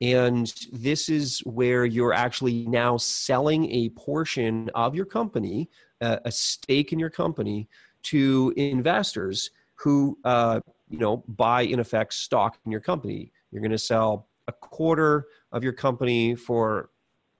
[0.00, 6.92] And this is where you're actually now selling a portion of your company, a stake
[6.92, 7.68] in your company,
[8.04, 13.32] to investors who, uh, you know, buy in effect stock in your company.
[13.50, 16.90] You're going to sell a quarter of your company for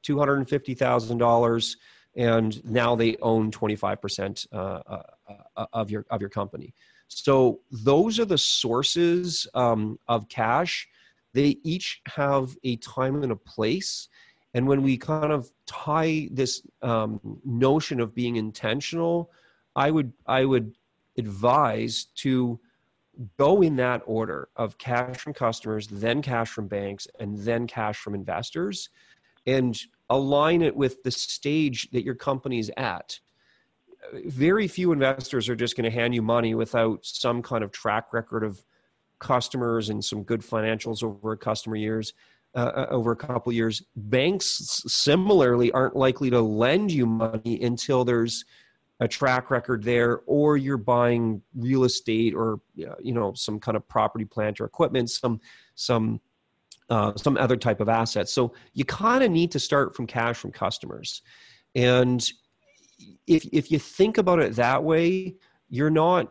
[0.02, 1.76] two hundred and fifty thousand dollars,
[2.16, 5.02] and now they own twenty five percent uh, uh,
[5.56, 6.74] uh, of your of your company.
[7.08, 10.88] So those are the sources um, of cash
[11.34, 14.08] they each have a time and a place
[14.54, 19.30] and when we kind of tie this um, notion of being intentional
[19.76, 20.74] i would i would
[21.18, 22.58] advise to
[23.38, 27.96] go in that order of cash from customers then cash from banks and then cash
[27.96, 28.88] from investors
[29.46, 29.78] and
[30.10, 33.18] align it with the stage that your company's at.
[34.26, 38.12] Very few investors are just going to hand you money without some kind of track
[38.12, 38.64] record of
[39.18, 42.12] customers and some good financials over a customer years
[42.54, 43.82] uh, uh over a couple years.
[43.96, 48.44] Banks similarly aren't likely to lend you money until there's
[49.00, 53.86] a track record there or you're buying real estate or you know some kind of
[53.88, 55.40] property plant or equipment some
[55.74, 56.20] some
[56.90, 60.36] uh, some other type of assets so you kind of need to start from cash
[60.36, 61.22] from customers.
[61.74, 62.24] And
[63.26, 65.34] if if you think about it that way
[65.68, 66.30] you're not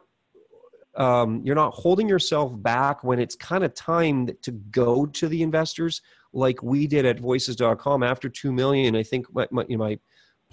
[0.96, 5.42] um, you're not holding yourself back when it's kind of time to go to the
[5.42, 6.02] investors
[6.34, 10.00] like we did at voices.com after 2 million i think my, my, you know, my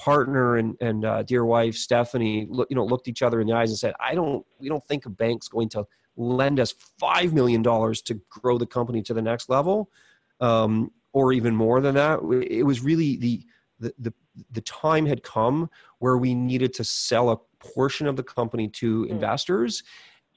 [0.00, 3.52] partner and, and uh, dear wife stephanie look, you know looked each other in the
[3.52, 5.84] eyes and said i don't we don't think a bank's going to
[6.16, 9.90] lend us $5 million to grow the company to the next level
[10.40, 13.42] um, or even more than that it was really the,
[13.78, 14.14] the the
[14.52, 19.04] the time had come where we needed to sell a portion of the company to
[19.04, 19.10] mm.
[19.10, 19.82] investors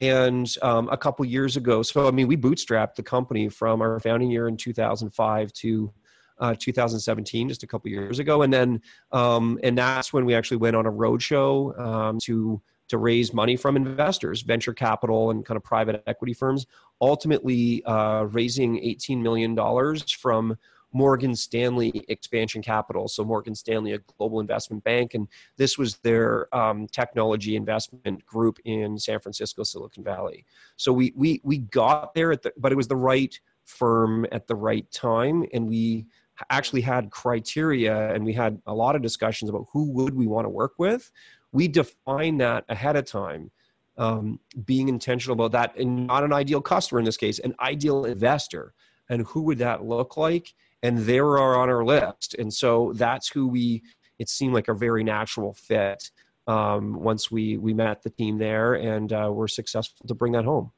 [0.01, 3.97] and um, a couple years ago so i mean we bootstrapped the company from our
[4.01, 5.93] founding year in 2005 to
[6.39, 8.81] uh, 2017 just a couple years ago and then
[9.11, 13.55] um, and that's when we actually went on a roadshow um, to to raise money
[13.55, 16.65] from investors venture capital and kind of private equity firms
[17.01, 20.57] ultimately uh, raising 18 million dollars from
[20.93, 23.07] Morgan Stanley Expansion Capital.
[23.07, 25.27] So, Morgan Stanley, a global investment bank, and
[25.57, 30.45] this was their um, technology investment group in San Francisco, Silicon Valley.
[30.77, 34.47] So, we, we, we got there, at the, but it was the right firm at
[34.47, 35.45] the right time.
[35.53, 36.05] And we
[36.49, 40.45] actually had criteria and we had a lot of discussions about who would we want
[40.45, 41.11] to work with.
[41.51, 43.51] We define that ahead of time.
[43.95, 48.05] Um, being intentional about that and not an ideal customer in this case, an ideal
[48.05, 48.73] investor.
[49.07, 50.55] And who would that look like?
[50.83, 53.81] and they were on our list and so that's who we
[54.19, 56.11] it seemed like a very natural fit
[56.45, 60.45] um, once we we met the team there and uh, we're successful to bring that
[60.45, 60.71] home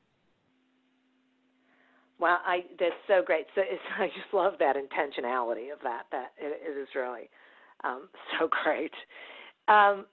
[2.19, 3.45] wow i that's so great.
[3.55, 3.61] So
[3.99, 7.29] i just love that intentionality of that that it, it is really
[7.83, 8.07] um,
[8.39, 8.93] so great.
[9.67, 10.05] Um,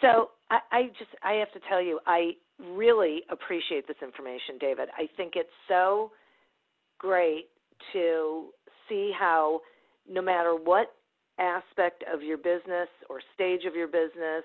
[0.00, 2.32] so I, I just i have to tell you i
[2.74, 4.88] really appreciate this information david.
[4.96, 6.12] I think it's so
[6.98, 7.48] great
[7.92, 8.46] to
[8.88, 9.60] see how
[10.08, 10.94] no matter what
[11.38, 14.44] aspect of your business or stage of your business,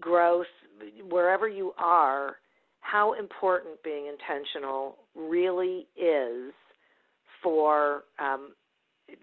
[0.00, 0.46] growth,
[1.08, 2.36] wherever you are,
[2.92, 6.52] how important being intentional really is
[7.42, 8.52] for um,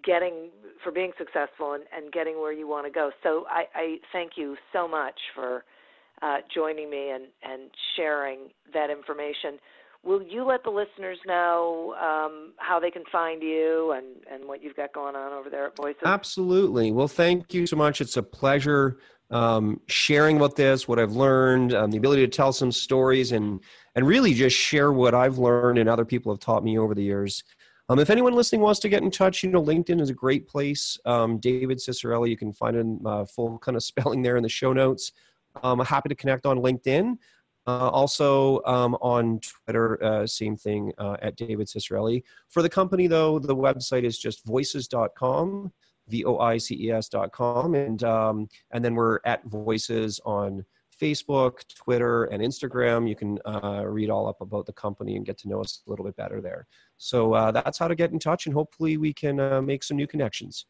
[0.04, 0.50] getting
[0.84, 3.12] for being successful and, and getting where you want to go.
[3.22, 5.64] So I, I thank you so much for
[6.24, 9.60] uh, joining me and, and sharing that information.
[10.04, 14.64] Will you let the listeners know um, how they can find you and, and what
[14.64, 16.02] you've got going on over there at Voices?
[16.06, 16.92] Absolutely.
[16.92, 18.00] Well, thank you so much.
[18.02, 18.98] It's a pleasure
[19.32, 23.60] um, sharing about this, what I've learned, um, the ability to tell some stories, and
[23.96, 27.04] and really just share what I've learned and other people have taught me over the
[27.04, 27.44] years.
[27.90, 30.48] Um, if anyone listening wants to get in touch, you know, LinkedIn is a great
[30.48, 30.98] place.
[31.06, 34.50] Um, David Ciccarelli, you can find a uh, full kind of spelling there in the
[34.50, 35.12] show notes.
[35.64, 37.18] Um, I'm happy to connect on LinkedIn.
[37.68, 42.24] Uh, also um, on Twitter, uh, same thing uh, at David Ciccarelli.
[42.48, 45.72] For the company, though, the website is just voices.com,
[46.10, 47.76] V O I C E S.com.
[47.76, 50.66] And, um, and then we're at Voices on
[51.00, 53.08] Facebook, Twitter, and Instagram.
[53.08, 55.90] You can uh, read all up about the company and get to know us a
[55.90, 56.68] little bit better there.
[56.98, 59.98] So uh, that's how to get in touch, and hopefully, we can uh, make some
[59.98, 60.66] new connections.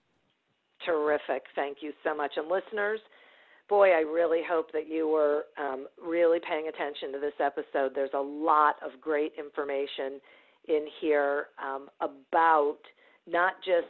[0.86, 1.44] Terrific.
[1.56, 2.34] Thank you so much.
[2.38, 3.00] And listeners,
[3.68, 7.94] boy, I really hope that you were um, really paying attention to this episode.
[7.94, 10.22] There's a lot of great information
[10.68, 12.78] in here um, about
[13.28, 13.88] not just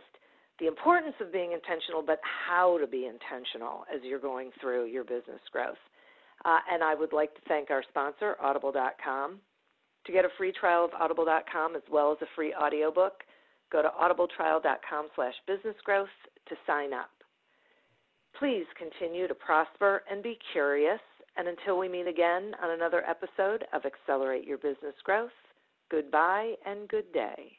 [0.59, 5.03] the importance of being intentional, but how to be intentional as you're going through your
[5.03, 5.77] business growth.
[6.45, 9.39] Uh, and I would like to thank our sponsor, Audible.com.
[10.05, 13.23] To get a free trial of Audible.com as well as a free audiobook,
[13.71, 16.05] go to audibletrial.com slash businessgrowth
[16.47, 17.09] to sign up.
[18.37, 20.99] Please continue to prosper and be curious.
[21.37, 25.31] And until we meet again on another episode of Accelerate Your Business Growth,
[25.89, 27.58] goodbye and good day.